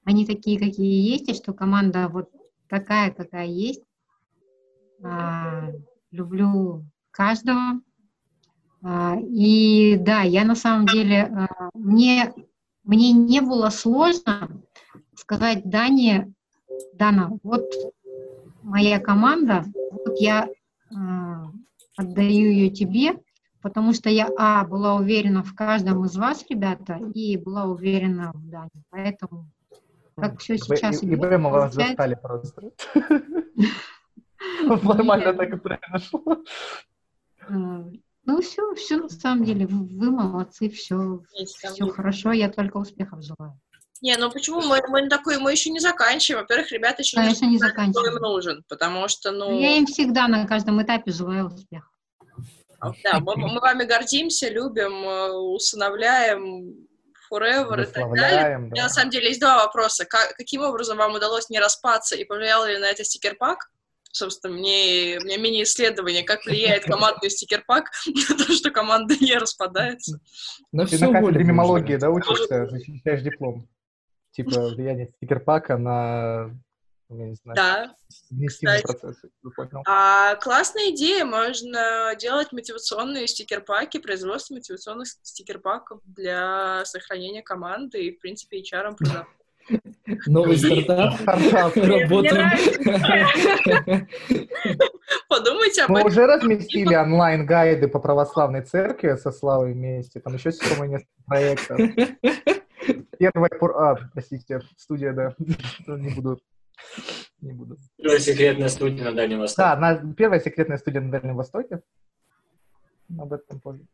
[0.05, 2.29] они такие, какие есть, и что команда вот
[2.69, 3.81] такая, какая есть.
[5.03, 5.71] А,
[6.11, 7.81] Люблю каждого.
[8.83, 12.35] А, И да, я на самом деле, мне,
[12.85, 14.51] мне не было сложно
[15.15, 16.35] сказать Дане,
[16.93, 17.65] Дана, вот
[18.63, 20.51] моя команда, вот я
[21.97, 23.19] отдаю ее тебе,
[23.63, 28.49] потому что я, а, была уверена в каждом из вас, ребята, и была уверена в
[28.49, 28.71] Дане.
[28.91, 29.51] Поэтому,
[30.17, 32.71] как все сейчас И, и идет, Б мы вас застали просто.
[34.63, 36.23] Нормально так и произошло.
[37.49, 37.85] Э,
[38.25, 43.59] Ну, все, все на самом деле, вы молодцы, все, все хорошо, я только успехов желаю.
[44.03, 46.43] Не, ну почему мы, мы такой, мы еще не заканчиваем.
[46.43, 48.15] Во-первых, ребята еще Конечно, не кто им заканчиваем.
[48.17, 51.89] нужен, потому что, ну, Я им всегда на каждом этапе желаю успеха.
[52.81, 56.87] Да, мы, мы вами гордимся, любим, э, усыновляем
[57.31, 58.59] forever и так далее.
[58.59, 58.65] Да.
[58.65, 60.05] У меня на самом деле есть два вопроса.
[60.05, 63.71] Как, каким образом вам удалось не распаться и повлиял ли на это стикер-пак?
[64.13, 70.21] Собственно, мне, у меня мини-исследование, как влияет командный стикер-пак на то, что команда не распадается.
[70.73, 73.69] Но Ты на кафедре мимологии, да, учишься, защищаешь диплом?
[74.33, 76.51] Типа влияние стикер-пака на
[77.09, 77.57] я не знаю.
[77.57, 77.95] Да.
[78.83, 79.31] Процессы,
[79.87, 88.19] а, классная идея, можно делать мотивационные стикер-паки, производство мотивационных стикер-паков для сохранения команды и, в
[88.21, 89.27] принципе, HR продавать.
[90.27, 91.15] Новый стартап.
[91.77, 92.51] Работаем.
[95.29, 96.03] Подумайте об этом.
[96.03, 100.21] Мы уже разместили онлайн-гайды по православной церкви со Славой вместе.
[100.21, 101.81] Там еще сегодня несколько проектов.
[103.19, 103.51] Первая...
[103.75, 105.35] А, простите, студия, да.
[105.87, 106.41] Не буду
[107.41, 107.79] не буду.
[107.97, 109.63] Первая секретная студия на Дальнем Востоке.
[109.63, 111.83] Да, на, первая секретная студия на Дальнем Востоке.
[113.19, 113.87] Об этом позже.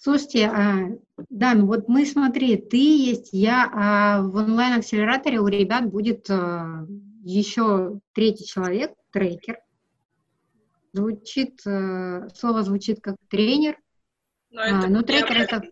[0.00, 0.90] Слушайте, а,
[1.30, 6.86] да, ну вот мы, смотри, ты есть, я, а в онлайн-акселераторе у ребят будет а,
[7.24, 9.58] еще третий человек, трекер.
[10.92, 13.78] Звучит, а, слово звучит как тренер.
[14.50, 15.62] Но, а, но трекер это,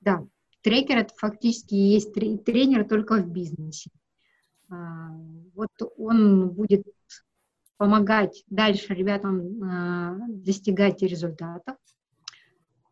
[0.00, 0.26] да,
[0.60, 3.90] трекер это фактически есть тренер только в бизнесе.
[4.68, 5.08] А,
[5.56, 6.86] вот он будет
[7.76, 11.76] помогать дальше ребятам а, достигать результатов,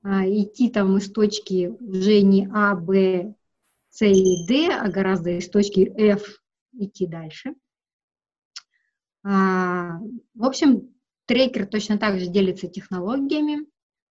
[0.03, 3.35] а, идти там из точки уже не А, Б,
[3.90, 7.55] С и Д, а гораздо из точки F идти дальше.
[9.22, 13.66] В общем, трекер точно так же делится технологиями,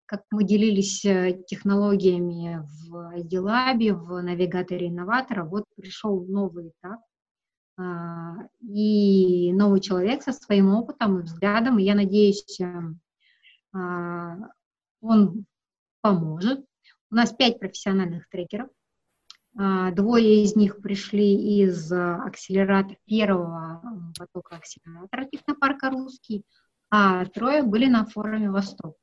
[0.06, 7.02] как мы делились э, технологиями в ID Lab, в навигаторе инноватора, вот пришел новый этап,
[7.02, 7.13] а,
[7.78, 11.80] и новый человек со своим опытом и взглядом.
[11.80, 13.00] И я надеюсь, эм,
[13.74, 14.38] а,
[15.02, 15.46] он
[16.02, 16.66] поможет.
[17.12, 18.70] У нас пять профессиональных трекеров.
[19.58, 26.44] А, двое из них пришли из акселератора, первого потока акселератора технопарка «Русский»,
[26.90, 28.98] а трое были на форуме «Восток».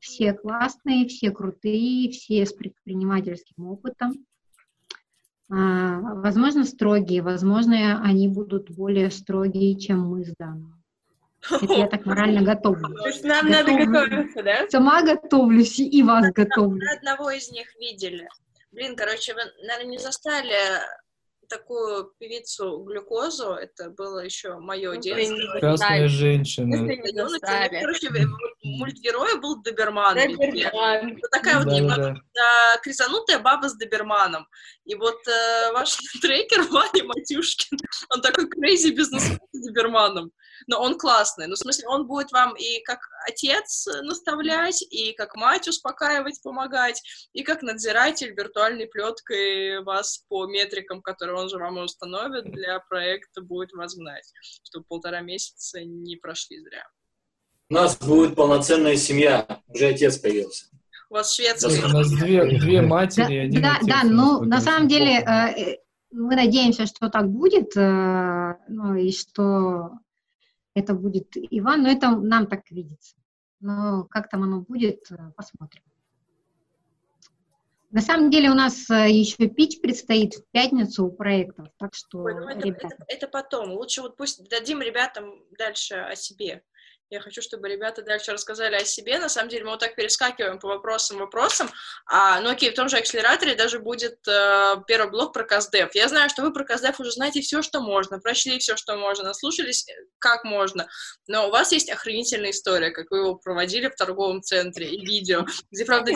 [0.00, 4.12] Все классные, все крутые, все с предпринимательским опытом.
[5.48, 10.82] А, возможно, строгие, возможно, они будут более строгие, чем мы с Даном.
[11.48, 12.96] Это я так морально готовлю.
[12.96, 13.86] То есть нам готовлю.
[13.86, 14.68] надо готовиться, да?
[14.68, 16.80] Сама готовлюсь и вас готовлю.
[16.84, 18.28] Мы одного из них видели.
[18.72, 20.56] Блин, короче, вы, наверное, не застали
[21.48, 25.58] такую певицу глюкозу, это было еще мое ну, детство.
[25.60, 26.76] Красная женщина.
[26.76, 26.88] Ну,
[27.40, 28.10] короче,
[28.78, 30.14] мультгерой был Доберман.
[30.14, 31.18] Доберман.
[31.30, 32.80] такая вот да, да.
[32.82, 34.46] кризанутая баба с Доберманом.
[34.84, 37.78] И вот э, ваш трекер Ваня Матюшкин,
[38.14, 40.32] он такой крейзи бизнесмен с Доберманом
[40.66, 41.46] но он классный.
[41.46, 47.02] Ну, в смысле, он будет вам и как отец наставлять, и как мать успокаивать, помогать,
[47.32, 53.42] и как надзиратель виртуальной плеткой вас по метрикам, которые он же вам установит, для проекта
[53.42, 54.30] будет вас гнать,
[54.64, 56.86] чтобы полтора месяца не прошли зря.
[57.68, 60.66] У нас будет полноценная семья, уже отец появился.
[61.10, 61.84] У вас шведский.
[61.84, 65.78] У нас две, две матери и один Да, отец, да, ну, на самом деле, э,
[66.12, 69.90] мы надеемся, что так будет, э, ну, и что
[70.74, 73.16] это будет Иван, но это нам так видится.
[73.60, 75.82] Но как там оно будет, э, посмотрим.
[77.90, 82.18] На самом деле у нас э, еще пич предстоит в пятницу у проектов, так что,
[82.18, 83.72] Ой, ну это, это, это потом.
[83.72, 86.62] Лучше вот пусть дадим ребятам дальше о себе.
[87.08, 89.20] Я хочу, чтобы ребята дальше рассказали о себе.
[89.20, 91.70] На самом деле мы вот так перескакиваем по вопросам, вопросам.
[92.06, 95.94] А, ну окей, в том же акселераторе даже будет э, первый блок про КАЗДЕФ.
[95.94, 99.22] Я знаю, что вы про КАЗДЕФ уже знаете все, что можно, прочли все, что можно,
[99.22, 100.88] наслушались, э, как можно.
[101.28, 105.46] Но у вас есть охренительная история, как вы его проводили в торговом центре и видео,
[105.70, 106.10] где, правда,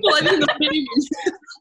[0.00, 0.88] половину времени.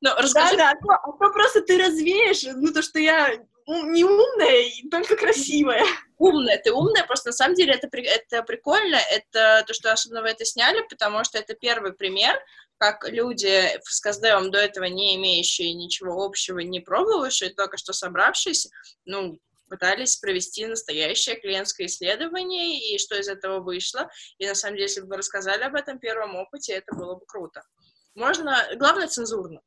[0.01, 5.83] Да-да, а то просто ты развеешь, ну то, что я не умная, только красивая.
[6.17, 10.29] Умная, ты умная, просто на самом деле это, это прикольно, это то, что особенно вы
[10.29, 12.39] это сняли, потому что это первый пример,
[12.77, 18.69] как люди с Каздевом до этого не имеющие ничего общего, не пробовавшие, только что собравшиеся,
[19.05, 19.39] ну,
[19.71, 24.09] пытались провести настоящее клиентское исследование, и что из этого вышло.
[24.37, 27.25] И на самом деле, если бы вы рассказали об этом первом опыте, это было бы
[27.25, 27.63] круто.
[28.13, 29.61] Можно, главное, цензурно.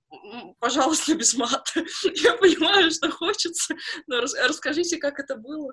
[0.59, 1.81] Пожалуйста, без мата.
[2.03, 3.75] Я понимаю, что хочется,
[4.07, 5.73] но расскажите, как это было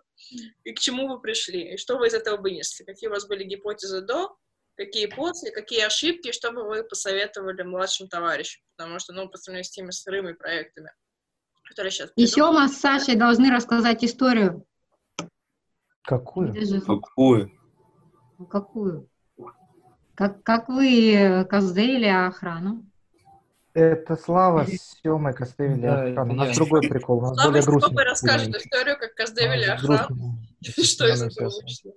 [0.63, 3.43] и к чему вы пришли, и что вы из этого вынесли, какие у вас были
[3.43, 4.37] гипотезы до,
[4.75, 9.65] какие после, какие ошибки, что бы вы посоветовали младшим товарищам, потому что, ну, по сравнению
[9.65, 10.91] с теми сырыми проектами,
[11.63, 12.11] которые сейчас...
[12.15, 14.65] Еще мы с Сашей должны рассказать историю.
[16.03, 16.53] Какую?
[16.85, 17.51] Какую?
[18.49, 19.10] Какую?
[20.15, 22.85] Как, как вы каздевили охрану?
[23.73, 26.33] Это Слава с Семой костылили Да, охрану.
[26.33, 27.19] У нас другой прикол.
[27.19, 28.03] У нас Слава более грустный.
[28.05, 28.57] расскажет фильм.
[28.57, 29.15] историю, как
[29.69, 30.15] А, охрану.
[30.61, 30.83] грустный.
[30.83, 31.91] Что из этого вышло?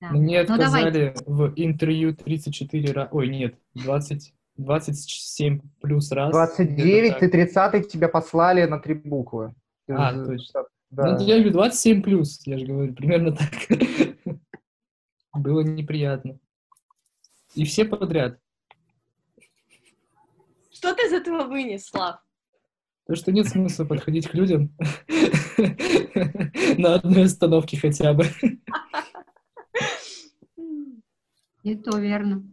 [0.00, 0.08] Да.
[0.12, 0.64] Мне Ну, давайте.
[0.64, 3.08] отказали в интервью 34 раза.
[3.12, 6.30] Ой, нет, 20, 27 плюс раз.
[6.32, 7.72] 29, Где-то ты так.
[7.72, 9.54] 30 тебя послали на три буквы.
[9.86, 10.64] Ты А, же- точно.
[10.90, 11.18] Да.
[11.18, 13.50] Ну, я говорю, 27 плюс, я же говорю, примерно так.
[15.34, 16.38] Было неприятно.
[17.54, 18.38] И все подряд.
[20.72, 22.20] Что ты из этого вынес, Слав?
[23.06, 24.72] То, что нет смысла подходить к людям
[26.78, 28.26] на одной остановке хотя бы.
[31.62, 32.44] И то верно.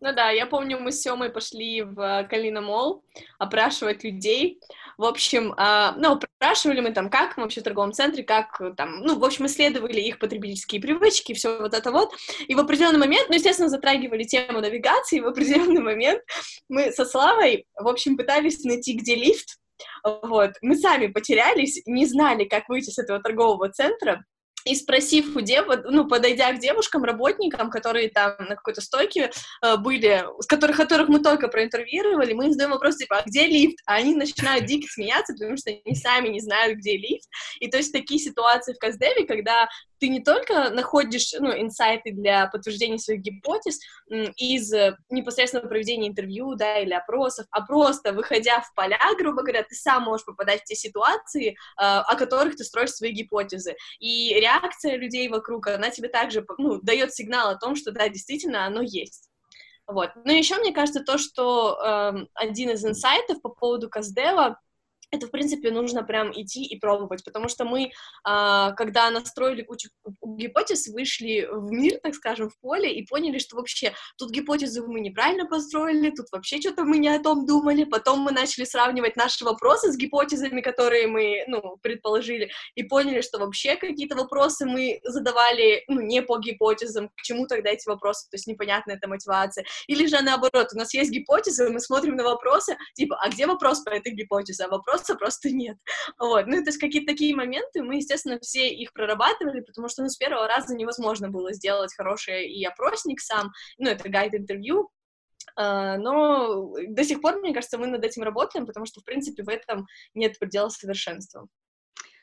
[0.00, 3.02] Ну да, я помню, мы с Семой пошли в Калина Мол
[3.38, 4.60] опрашивать людей.
[4.96, 9.18] В общем, а, ну, опрашивали мы там, как вообще в торговом центре, как там, ну,
[9.18, 12.10] в общем, исследовали их потребительские привычки, все вот это вот.
[12.46, 16.22] И в определенный момент, ну, естественно, затрагивали тему навигации, в определенный момент
[16.68, 19.58] мы со Славой, в общем, пытались найти, где лифт,
[20.04, 20.52] вот.
[20.62, 24.24] Мы сами потерялись, не знали, как выйти с этого торгового центра,
[24.68, 29.30] и спросив у дев, ну, подойдя к девушкам, работникам, которые там на какой-то стойке
[29.62, 33.46] э, были, с которых, которых мы только проинтервьюировали, мы им задаем вопрос, типа, а где
[33.46, 33.78] лифт?
[33.86, 37.28] А они начинают дико смеяться, потому что они сами не знают, где лифт.
[37.60, 39.68] И то есть такие ситуации в Каздеве, когда
[39.98, 43.78] ты не только находишь, ну, инсайты для подтверждения своих гипотез
[44.36, 49.62] из э, непосредственно проведения интервью, да, или опросов, а просто выходя в поля, грубо говоря,
[49.62, 53.76] ты сам можешь попадать в те ситуации, э, о которых ты строишь свои гипотезы.
[53.98, 58.66] И реакция людей вокруг, она тебе также, ну, дает сигнал о том, что, да, действительно,
[58.66, 59.28] оно есть.
[59.86, 60.10] Вот.
[60.24, 64.60] Ну, еще мне кажется то, что эм, один из инсайтов по поводу Каздева,
[65.10, 67.90] это, в принципе, нужно прям идти и пробовать, потому что мы,
[68.24, 69.88] а, когда настроили кучу
[70.22, 75.00] гипотез, вышли в мир, так скажем, в поле, и поняли, что вообще тут гипотезу мы
[75.00, 79.44] неправильно построили, тут вообще что-то мы не о том думали, потом мы начали сравнивать наши
[79.44, 85.84] вопросы с гипотезами, которые мы, ну, предположили, и поняли, что вообще какие-то вопросы мы задавали,
[85.88, 90.06] ну, не по гипотезам, к чему тогда эти вопросы, то есть непонятная эта мотивация, или
[90.06, 93.90] же наоборот, у нас есть гипотезы, мы смотрим на вопросы, типа, а где вопрос по
[93.90, 94.68] этой гипотезе, а
[94.98, 95.76] вопроса просто нет,
[96.18, 100.08] вот, ну, то есть какие-то такие моменты, мы, естественно, все их прорабатывали, потому что, ну,
[100.08, 104.90] с первого раза невозможно было сделать хороший и опросник сам, ну, это гайд-интервью,
[105.56, 109.42] а, но до сих пор, мне кажется, мы над этим работаем, потому что, в принципе,
[109.42, 111.46] в этом нет предела совершенства.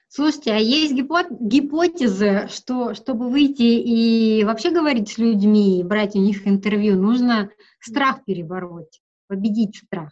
[0.08, 6.16] Слушайте, а есть гипо- гипотезы, что чтобы выйти и вообще говорить с людьми, и брать
[6.16, 7.50] у них интервью, нужно
[7.82, 10.12] страх перебороть, победить страх.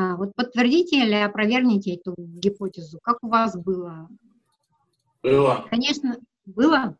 [0.00, 3.00] А, вот подтвердите или опровергните эту гипотезу.
[3.02, 4.08] Как у вас было?
[5.24, 5.66] Было.
[5.70, 6.96] Конечно, было.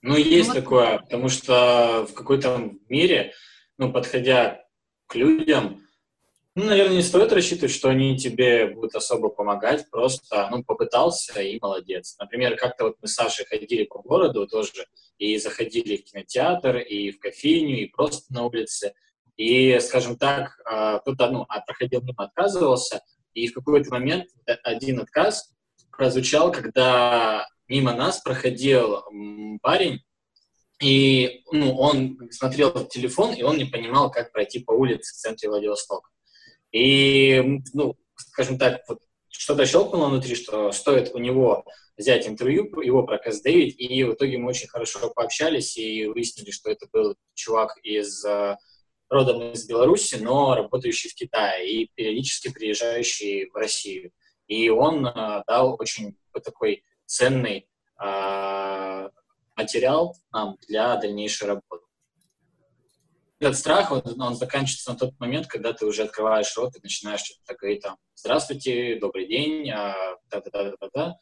[0.00, 0.54] Ну, есть вот.
[0.54, 3.34] такое, потому что в какой-то мере,
[3.76, 4.64] ну, подходя
[5.08, 5.82] к людям,
[6.54, 11.58] ну, наверное, не стоит рассчитывать, что они тебе будут особо помогать, просто, ну, попытался и
[11.60, 12.16] молодец.
[12.18, 14.86] Например, как-то вот мы с Сашей ходили по городу тоже,
[15.18, 18.94] и заходили в кинотеатр, и в кофейню, и просто на улице,
[19.36, 23.00] и, скажем так, а, кто-то, ну, а, проходил мимо, отказывался,
[23.34, 24.26] и в какой-то момент
[24.62, 25.52] один отказ
[25.90, 29.02] прозвучал, когда мимо нас проходил
[29.62, 30.00] парень,
[30.82, 35.16] и ну, он смотрел в телефон, и он не понимал, как пройти по улице в
[35.16, 36.10] центре Владивостока.
[36.72, 41.64] И, ну, скажем так, вот что-то щелкнуло внутри, что стоит у него
[41.96, 46.70] взять интервью, его про КС-9, и в итоге мы очень хорошо пообщались и выяснили, что
[46.70, 48.56] это был чувак из э,
[49.12, 54.10] родом из Беларуси, но работающий в Китае и периодически приезжающий в Россию.
[54.46, 57.68] И он э, дал очень такой ценный
[58.02, 59.08] э,
[59.54, 61.84] материал нам для дальнейшей работы.
[63.38, 67.20] Этот страх, он, он заканчивается на тот момент, когда ты уже открываешь рот и начинаешь
[67.20, 69.94] что-то говорить там «Здравствуйте», «Добрый день», а,
[70.30, 71.16] да-да-да-да-да.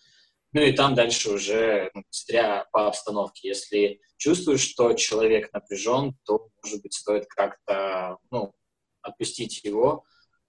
[0.53, 6.49] Ну и там дальше уже, ну, смотря по обстановке, если чувствуешь, что человек напряжен, то,
[6.63, 8.53] может быть, стоит как-то, ну,
[9.01, 10.05] отпустить его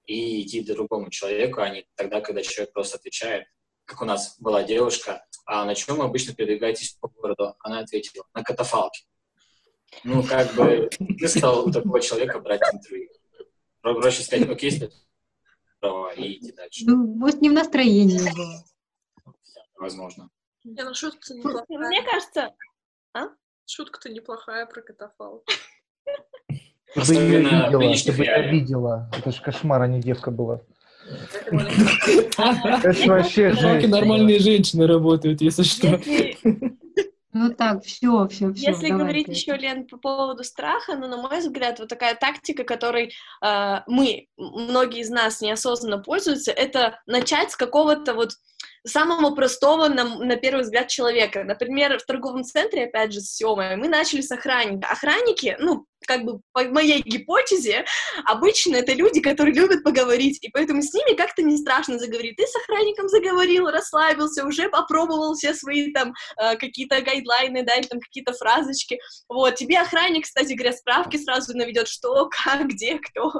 [0.06, 3.46] и идти к другому человеку, а не тогда, когда человек просто отвечает,
[3.86, 7.56] как у нас была девушка, а на чем вы обычно передвигаетесь по городу?
[7.60, 9.04] Она ответила, на катафалке.
[10.04, 13.10] Ну, как бы, ты стал у такого человека брать интервью.
[13.82, 14.90] Проще сказать, окей,
[16.18, 16.86] и идти дальше.
[16.86, 18.64] Ну, может, не в настроении было.
[19.82, 20.30] Возможно.
[20.64, 21.66] Не, ну шутка-то неплохая.
[21.80, 22.54] Мне кажется,
[23.66, 25.44] Шутка-то неплохая про катафалк.
[26.94, 28.52] Ты ее видела, ты нынешних бы ее реалиях.
[28.52, 29.10] видела.
[29.18, 30.62] Это ж кошмар, а не девка была.
[31.52, 33.88] Это вообще жесть.
[33.88, 36.00] нормальные женщины работают, если что.
[37.34, 38.72] Ну так, все, все, все.
[38.72, 43.14] Если говорить еще, Лен, по поводу страха, ну, на мой взгляд, вот такая тактика, которой
[43.42, 48.32] э, мы, многие из нас неосознанно пользуются, это начать с какого-то вот
[48.86, 51.44] самого простого, на, на первый взгляд, человека.
[51.44, 54.88] Например, в торговом центре, опять же, с Семой, мы начали с охранника.
[54.88, 57.86] Охранники, ну, как бы по моей гипотезе,
[58.26, 62.38] обычно это люди, которые любят поговорить, и поэтому с ними как-то не страшно заговорить.
[62.38, 67.88] Ты с охранником заговорил, расслабился, уже попробовал все свои там э, какие-то гайдлайны, да, или
[67.88, 69.00] там какие-то фразочки.
[69.30, 73.32] Вот, тебе охранник, кстати говоря, справки сразу наведет, что, как, где, кто.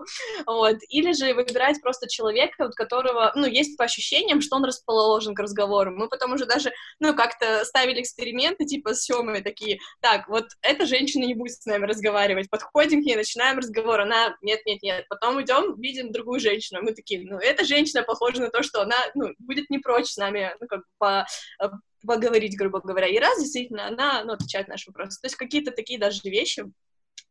[0.46, 0.78] Вот.
[0.90, 5.40] Или же выбирать просто человека, у которого, ну, есть по ощущениям, что он расположен к
[5.40, 5.92] разговору.
[5.96, 10.86] Мы потом уже даже, ну, как-то ставили эксперименты, типа, с Семой такие, так, вот эта
[10.86, 15.80] женщина не будет с нами разговаривать, подходим к ней, начинаем разговор, она, нет-нет-нет, потом идем,
[15.80, 19.70] видим другую женщину, мы такие, ну, эта женщина похожа на то, что она, ну, будет
[19.70, 21.26] не прочь с нами, ну, как по,
[21.60, 21.70] э,
[22.06, 25.20] поговорить, грубо говоря, и раз, действительно, она, ну, отвечает на наши вопросы.
[25.22, 26.64] То есть какие-то такие даже вещи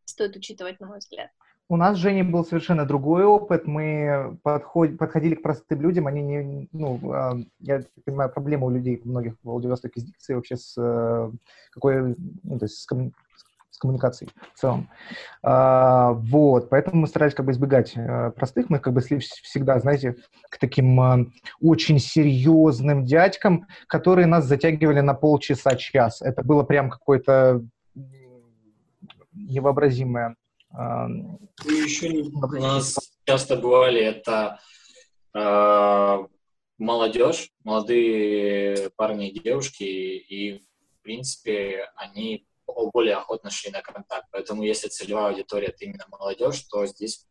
[0.05, 1.31] стоит учитывать, на мой взгляд.
[1.69, 3.65] У нас с Женей был совершенно другой опыт.
[3.65, 9.01] Мы подход, подходили к простым людям, они не, ну, э, я понимаю, проблема у людей
[9.05, 11.31] многих в Владивостоке с дикцией вообще с э,
[11.71, 12.87] какой, ну, то есть с,
[13.81, 14.89] коммуникацией в целом.
[15.43, 19.79] А, вот, поэтому мы старались как бы избегать а, простых, мы как бы шли всегда,
[19.81, 20.17] знаете,
[20.51, 21.19] к таким а,
[21.61, 26.23] очень серьезным дядькам, которые нас затягивали на полчаса-час.
[26.23, 27.63] Это было прям какое-то
[29.33, 30.37] невообразимое.
[30.73, 32.23] А, ну, еще не...
[32.23, 34.61] у нас часто бывали это
[35.35, 36.27] а,
[36.79, 42.47] молодежь, молодые парни и девушки, и, в принципе, они
[42.93, 44.29] более охотно шли на контакт.
[44.31, 47.27] Поэтому если целевая аудитория— это именно молодежь, то здесь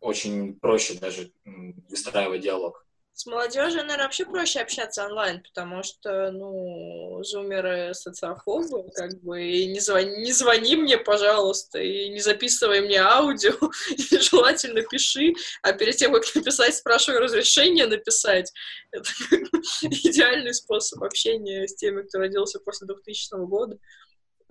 [0.00, 2.86] очень проще даже выстраивать диалог.
[3.16, 9.66] С молодежью, наверное, вообще проще общаться онлайн, потому что, ну, зумеры социофобы, как бы, и
[9.66, 13.52] не звони, не звони мне, пожалуйста, и не записывай мне аудио,
[13.96, 18.52] и желательно пиши, а перед тем, как написать, спрашивай разрешение написать.
[18.90, 19.08] Это
[19.82, 23.78] идеальный способ общения с теми, кто родился после 2000 года.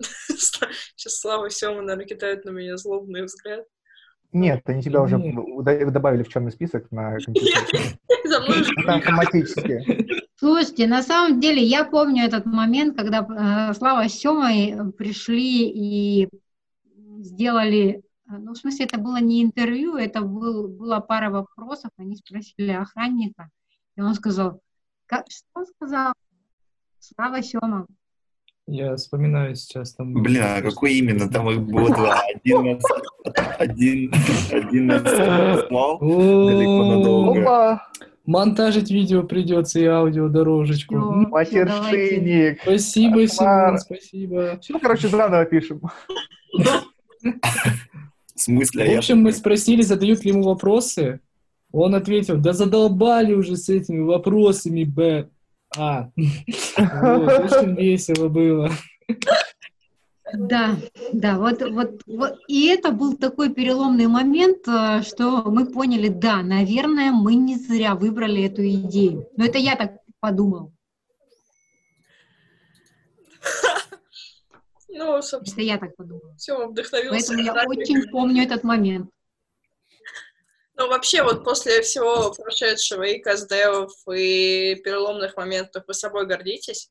[0.00, 3.66] Сейчас Слава Сема, наверное, кидают на меня злобный взгляд.
[4.34, 5.16] Нет, они тебя уже
[5.90, 7.98] добавили в черный список на компьютере.
[8.88, 10.26] Автоматически.
[10.36, 16.28] Слушайте, на самом деле я помню этот момент, когда э, Слава с Семой пришли и
[17.20, 22.16] сделали, э, ну, в смысле, это было не интервью, это был, была пара вопросов, они
[22.16, 23.50] спросили охранника,
[23.94, 24.60] и он сказал,
[25.06, 26.12] как, что он сказал?
[26.98, 27.86] Слава Сема,
[28.66, 30.14] я вспоминаю сейчас там...
[30.22, 31.28] Бля, а какой именно?
[31.28, 32.22] Там их было два.
[32.34, 32.82] Один нас,
[33.58, 34.12] один,
[34.50, 35.02] один нас
[35.68, 37.82] слал далеко надолго.
[38.26, 40.94] Монтажить видео придется и аудио дорожечку.
[40.96, 42.62] Матершинник.
[42.62, 44.58] Спасибо, Симон, спасибо.
[44.60, 45.82] Все, короче, заново пишем.
[47.22, 48.94] В смысле?
[48.94, 51.20] В общем, мы спросили, задают ли ему вопросы.
[51.70, 55.28] Он ответил, да задолбали уже с этими вопросами, Б.
[55.76, 58.70] А, вот, очень весело было.
[60.32, 60.76] Да,
[61.12, 66.42] да, вот, вот, вот, и это был такой переломный момент, э, что мы поняли, да,
[66.42, 69.28] наверное, мы не зря выбрали эту идею.
[69.36, 70.72] Но это я так подумал.
[74.96, 75.54] Ну, собственно.
[75.54, 76.36] Это я так подумала.
[76.36, 77.10] Все, вдохновился.
[77.10, 79.10] Поэтому я очень помню этот момент.
[80.76, 86.88] Ну, вообще, вот после всего прошедшего и каздевов, и переломных моментов, вы собой гордитесь?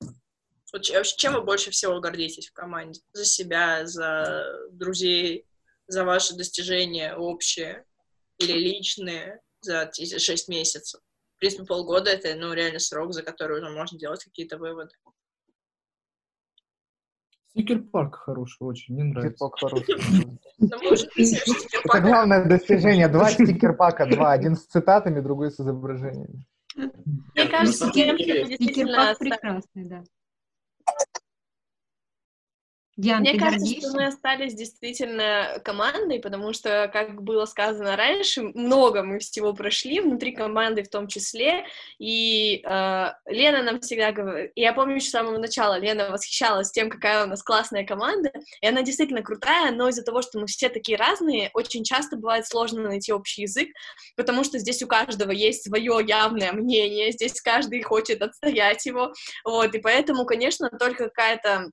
[0.71, 3.01] Вот чем вы больше всего гордитесь в команде?
[3.11, 5.45] За себя, за друзей,
[5.87, 7.85] за ваши достижения общие
[8.39, 11.01] или личные за эти шесть месяцев?
[11.35, 14.95] В принципе, полгода— это, ну, реально срок, за который уже можно делать какие-то выводы.
[17.53, 19.47] Стикер-парк хороший очень, мне нравится.
[19.47, 20.39] Стикер-парк хороший.
[21.83, 23.07] Это главное достижение.
[23.07, 24.31] Два стикер-пака, два.
[24.31, 26.45] Один с цитатами, другой с изображениями.
[26.75, 30.03] Мне кажется, стикер-пак прекрасный, да.
[32.95, 33.89] Диана, Мне кажется, гордишься?
[33.89, 39.99] что мы остались действительно командой, потому что, как было сказано раньше, много мы всего прошли,
[39.99, 41.65] внутри команды в том числе,
[41.97, 46.91] и э, Лена нам всегда говорит, я помню еще с самого начала, Лена восхищалась тем,
[46.91, 48.31] какая у нас классная команда,
[48.61, 52.45] и она действительно крутая, но из-за того, что мы все такие разные, очень часто бывает
[52.45, 53.69] сложно найти общий язык,
[54.15, 59.13] потому что здесь у каждого есть свое явное мнение, здесь каждый хочет отстоять его,
[59.43, 61.71] вот, и поэтому, конечно, только какая-то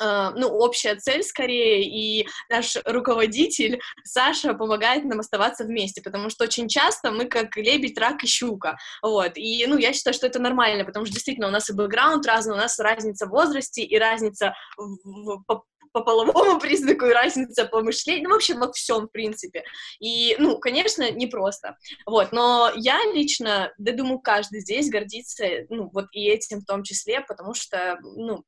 [0.00, 6.68] ну, общая цель скорее, и наш руководитель Саша помогает нам оставаться вместе, потому что очень
[6.68, 10.84] часто мы как лебедь, рак и щука, вот, и, ну, я считаю, что это нормально,
[10.84, 14.54] потому что действительно у нас и бэкграунд разный, у нас разница в возрасте и разница
[14.76, 19.06] в, в, по, по половому признаку и разница по мышлению, ну, в общем, во всем,
[19.06, 19.64] в принципе.
[19.98, 21.76] И, ну, конечно, непросто.
[22.04, 26.82] Вот, но я лично, да, думаю, каждый здесь гордится, ну, вот и этим в том
[26.82, 28.44] числе, потому что, ну,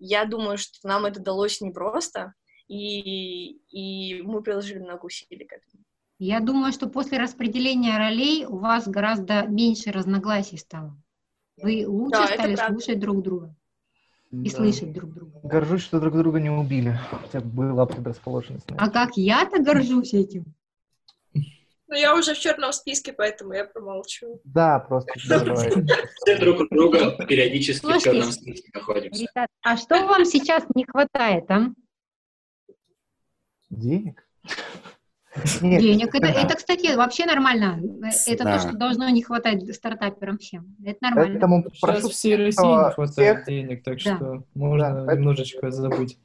[0.00, 2.34] я думаю, что нам это далось непросто,
[2.66, 5.84] и, и мы приложили много усилий к этому.
[6.18, 10.96] Я думаю, что после распределения ролей у вас гораздо меньше разногласий стало.
[11.56, 13.54] Вы лучше Да, стали слушать друг друга
[14.30, 14.56] и Да.
[14.56, 15.40] слышать друг друга.
[15.42, 16.98] Горжусь, что друг друга не убили.
[17.10, 18.66] Хотя была предрасположенность.
[18.76, 20.54] А как я-то горжусь этим.
[21.90, 24.40] Ну, я уже в черном списке, поэтому я промолчу.
[24.44, 25.12] Да, просто.
[25.18, 29.22] Все друг у друга периодически в черном списке находимся.
[29.22, 31.70] Ребят, а что вам сейчас не хватает, а?
[33.70, 34.24] Денег?
[35.60, 36.14] Нет, Денег.
[36.14, 36.30] Это, да.
[36.32, 37.80] это, кстати, вообще нормально.
[38.26, 38.56] Это Да.
[38.58, 40.76] то, что должно не хватать стартаперам всем.
[40.84, 41.32] Это нормально.
[41.40, 44.16] Поэтому Сейчас прошу всей России не хватает всех- денег, так Да.
[44.16, 45.14] что можно Да.
[45.14, 46.18] немножечко забыть.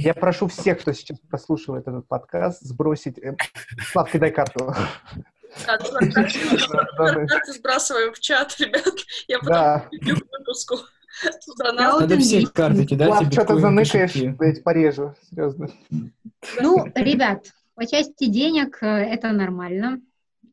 [0.00, 3.18] Я прошу всех, кто сейчас прослушивает этот подкаст, сбросить...
[3.18, 3.36] э,
[3.92, 4.74] Слав, кидай карту.
[5.66, 8.94] Да, давай, Да, карты сбрасываем в чат, ребят.
[9.28, 10.76] Я потом Да, иду к выпуску.
[11.58, 12.18] Надо.
[12.18, 15.68] все карты кидать Слав, что-то заныкаешь, блядь, порежу, серьезно.
[16.60, 20.00] Ну, ребят, по части денег э, это нормально.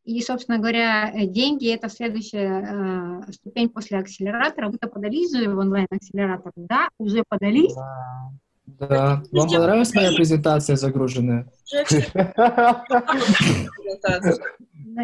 [0.03, 4.69] И, собственно говоря, э, деньги— это следующая э, ступень после акселератора.
[4.69, 6.51] Вы-то подались в онлайн-акселератор?
[6.55, 7.75] Да, уже подались?
[7.75, 8.31] Да.
[8.79, 11.47] Вам понравилась моя презентация загруженная?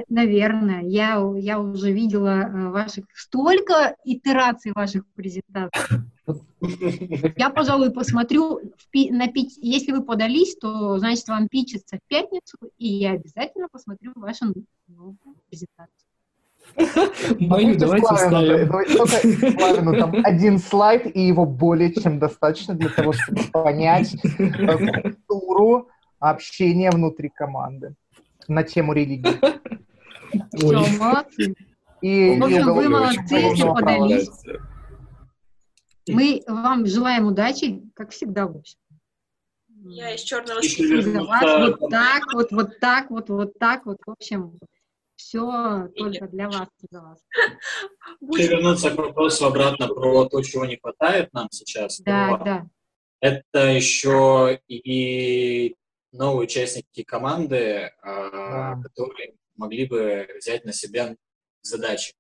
[0.09, 0.81] Наверное.
[0.81, 5.97] Я, у- я уже видела э, ваших столько итераций ваших презентаций.
[7.37, 8.59] Я, пожалуй, посмотрю,
[8.93, 14.11] на пи- если вы подались, то, значит, вам пичется в пятницу, и я обязательно посмотрю
[14.15, 14.45] вашу
[14.87, 15.17] новую
[15.49, 16.07] презентацию.
[17.39, 18.67] Мою давайте Славину, ставим.
[18.67, 19.17] давай только
[19.51, 25.89] Славину там один слайд, и его более чем достаточно для того, чтобы понять э, культуру
[26.19, 27.95] общения внутри команды
[28.47, 29.39] на тему религии.
[30.55, 30.97] Все, Ой.
[30.97, 31.55] молодцы.
[32.01, 34.29] И, В общем, вы молодцы, подались.
[36.07, 38.77] Мы вам желаем удачи, как всегда, в общем.
[39.85, 41.01] Я из черного списка.
[41.01, 44.57] За вас вот так, вот, вот так, вот, вот так, вот, в общем,
[45.23, 47.19] все только для вас и за вас.
[48.21, 52.67] Если вернуться к вопросу обратно про то, чего не хватает нам сейчас, Да, то да.
[53.21, 55.75] это еще и
[56.11, 58.81] новые участники команды, а, Да.
[58.83, 61.15] которые могли бы взять на себя
[61.61, 62.13] задачи.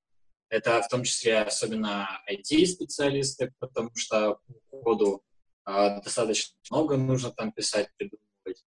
[0.49, 4.39] Это в том числе особенно IT-специалисты, потому что
[4.69, 5.23] по коду
[5.65, 8.63] а, достаточно много нужно там писать, придумывать.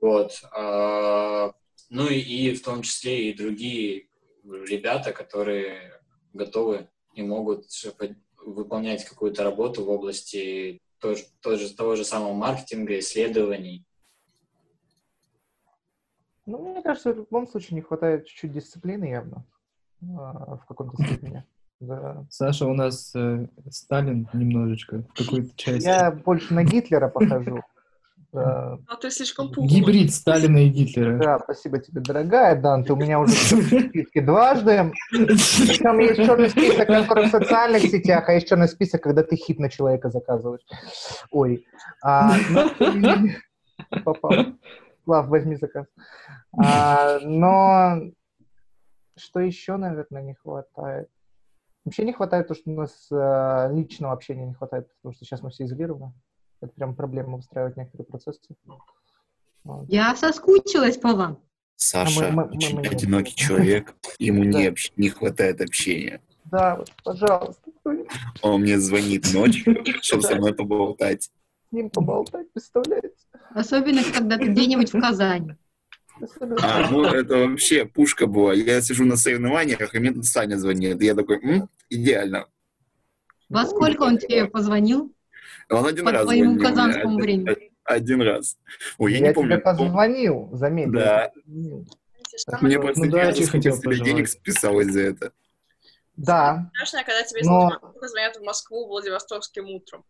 [0.00, 0.32] Вот.
[0.52, 1.52] а,
[1.88, 4.08] ну и, и в том числе и другие
[4.44, 6.00] ребята, которые
[6.32, 7.66] готовы и могут
[8.38, 13.84] выполнять какую-то работу в области тоже, тоже, того же самого маркетинга, исследований.
[16.46, 19.44] Ну, мне кажется, в любом случае не хватает чуть-чуть дисциплины явно.
[20.16, 21.44] а, В каком-то степени.
[21.80, 22.24] Да.
[22.30, 25.86] Саша у нас э, Сталин немножечко в какой-то части.
[25.86, 27.62] Я больше на Гитлера похожу.
[28.32, 29.68] А ты слишком пухлый.
[29.68, 31.18] Гибрид Сталина и Гитлера.
[31.18, 34.92] Да, спасибо тебе, дорогая, Дан, ты у меня уже в списке дважды.
[35.10, 39.58] Причем есть черный список, который в социальных сетях, а есть черный список, когда ты хит
[39.58, 40.66] на человека заказываешь.
[41.30, 41.66] Ой.
[42.02, 42.34] А,
[42.80, 43.28] ну,
[44.04, 44.32] попал.
[45.04, 45.86] Слав, возьми заказ.
[46.58, 48.00] А, но
[49.16, 51.08] что еще, наверное, не хватает?
[51.84, 55.42] Вообще не хватает то, что у нас э, личного общения не хватает, потому что сейчас
[55.42, 56.12] мы все изолированы.
[56.60, 58.40] Это прям проблема выстраивать некоторые процессы.
[59.64, 59.84] Вот.
[59.88, 61.40] Я соскучилась по вам.
[61.76, 63.36] Саша А мы- мы- мы- очень мы не одинокий можем.
[63.36, 64.70] человек, ему не, Да.
[64.70, 66.20] общ- не хватает общения.
[66.46, 67.62] Да, вот, пожалуйста,
[68.42, 69.64] Он мне звонит ночью,
[70.02, 71.24] чтобы со мной поболтать.
[71.68, 73.10] с ним поболтать, представляете?
[73.50, 75.54] Особенно, когда ты где-нибудь в Казани.
[76.20, 78.54] Особенно- А, ну это вообще пушка была.
[78.54, 81.02] Я сижу на соревнованиях, и мне тут Саня звонит.
[81.02, 82.46] И я такой, «М, идеально.
[83.50, 85.12] Во сколько он тебе позвонил?
[85.70, 87.72] Он один По раз твоему казанскому один- времени.
[87.84, 88.56] Один раз.
[88.98, 89.50] Ой, я, Я, не помню.
[89.52, 90.86] тебе позвонил, заметь.
[90.88, 91.30] я Да.
[91.34, 91.86] позвонил.
[92.60, 94.10] Мне Ну, просто да, интересно, очень сколько хотел с тебя пожелать.
[94.10, 95.32] денег списалось за это.
[96.16, 97.70] Да, страшно, когда тебе Но-
[98.02, 100.04] звонят в Москву Владивостокским утром,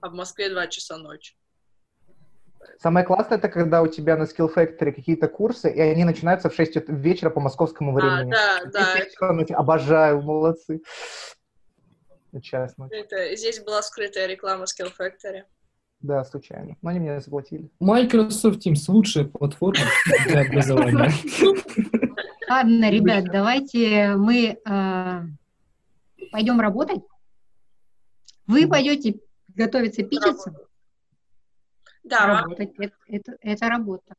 [0.00, 1.34] а в Москве 2 часа ночи.
[2.80, 6.54] самое классное, это когда у тебя на Skill Factory какие-то курсы, и они начинаются в
[6.54, 8.30] 6 ут- вечера по московскому А, времени.
[8.32, 8.96] да, да.
[9.20, 10.80] Я ночь Обожаю, молодцы.
[12.76, 12.94] Ночи.
[12.94, 15.44] Это, здесь была скрытая реклама Skill Factory.
[16.00, 16.76] Да, случайно.
[16.82, 17.70] Но они меня заплатили.
[17.80, 19.84] Microsoft Teams лучшая платформа
[20.26, 21.10] для образования.
[22.48, 25.20] Ладно, ребят, давайте мы э,
[26.30, 27.02] пойдем работать.
[28.46, 29.18] Вы пойдете
[29.48, 30.54] готовиться, пичиться.
[32.04, 32.72] Да, Работать.
[32.78, 34.14] Это, это, это работа.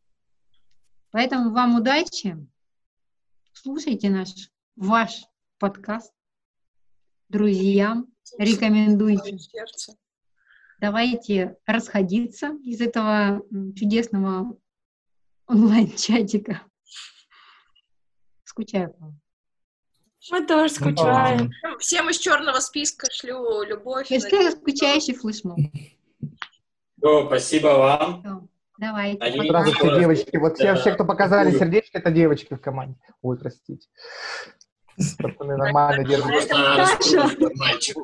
[1.11, 2.36] Поэтому вам удачи.
[3.53, 5.24] Слушайте наш, ваш
[5.57, 6.11] подкаст.
[7.30, 8.07] Друзьям
[8.38, 9.38] рекомендуйте.
[10.80, 13.41] Давайте расходиться из этого
[13.75, 14.57] чудесного
[15.47, 16.61] онлайн-чатика.
[18.43, 19.19] Скучаю по вам.
[20.32, 21.51] Мы тоже скучаем.
[21.80, 24.07] Всем из черного списка шлю любовь.
[24.09, 25.59] Хэштег скучающий флешмоб.
[27.01, 28.21] О, спасибо вам.
[28.21, 28.47] Всё,
[28.80, 29.32] Давайте.
[29.32, 30.38] Все скоро- девочки.
[30.38, 30.75] Вот все, Да.
[30.75, 32.99] все, кто показали сердечко, это девочки в команде.
[33.21, 33.88] Ой, простите.
[35.17, 36.49] Пацаны нормально держат.
[36.49, 37.97] Просто мальчик.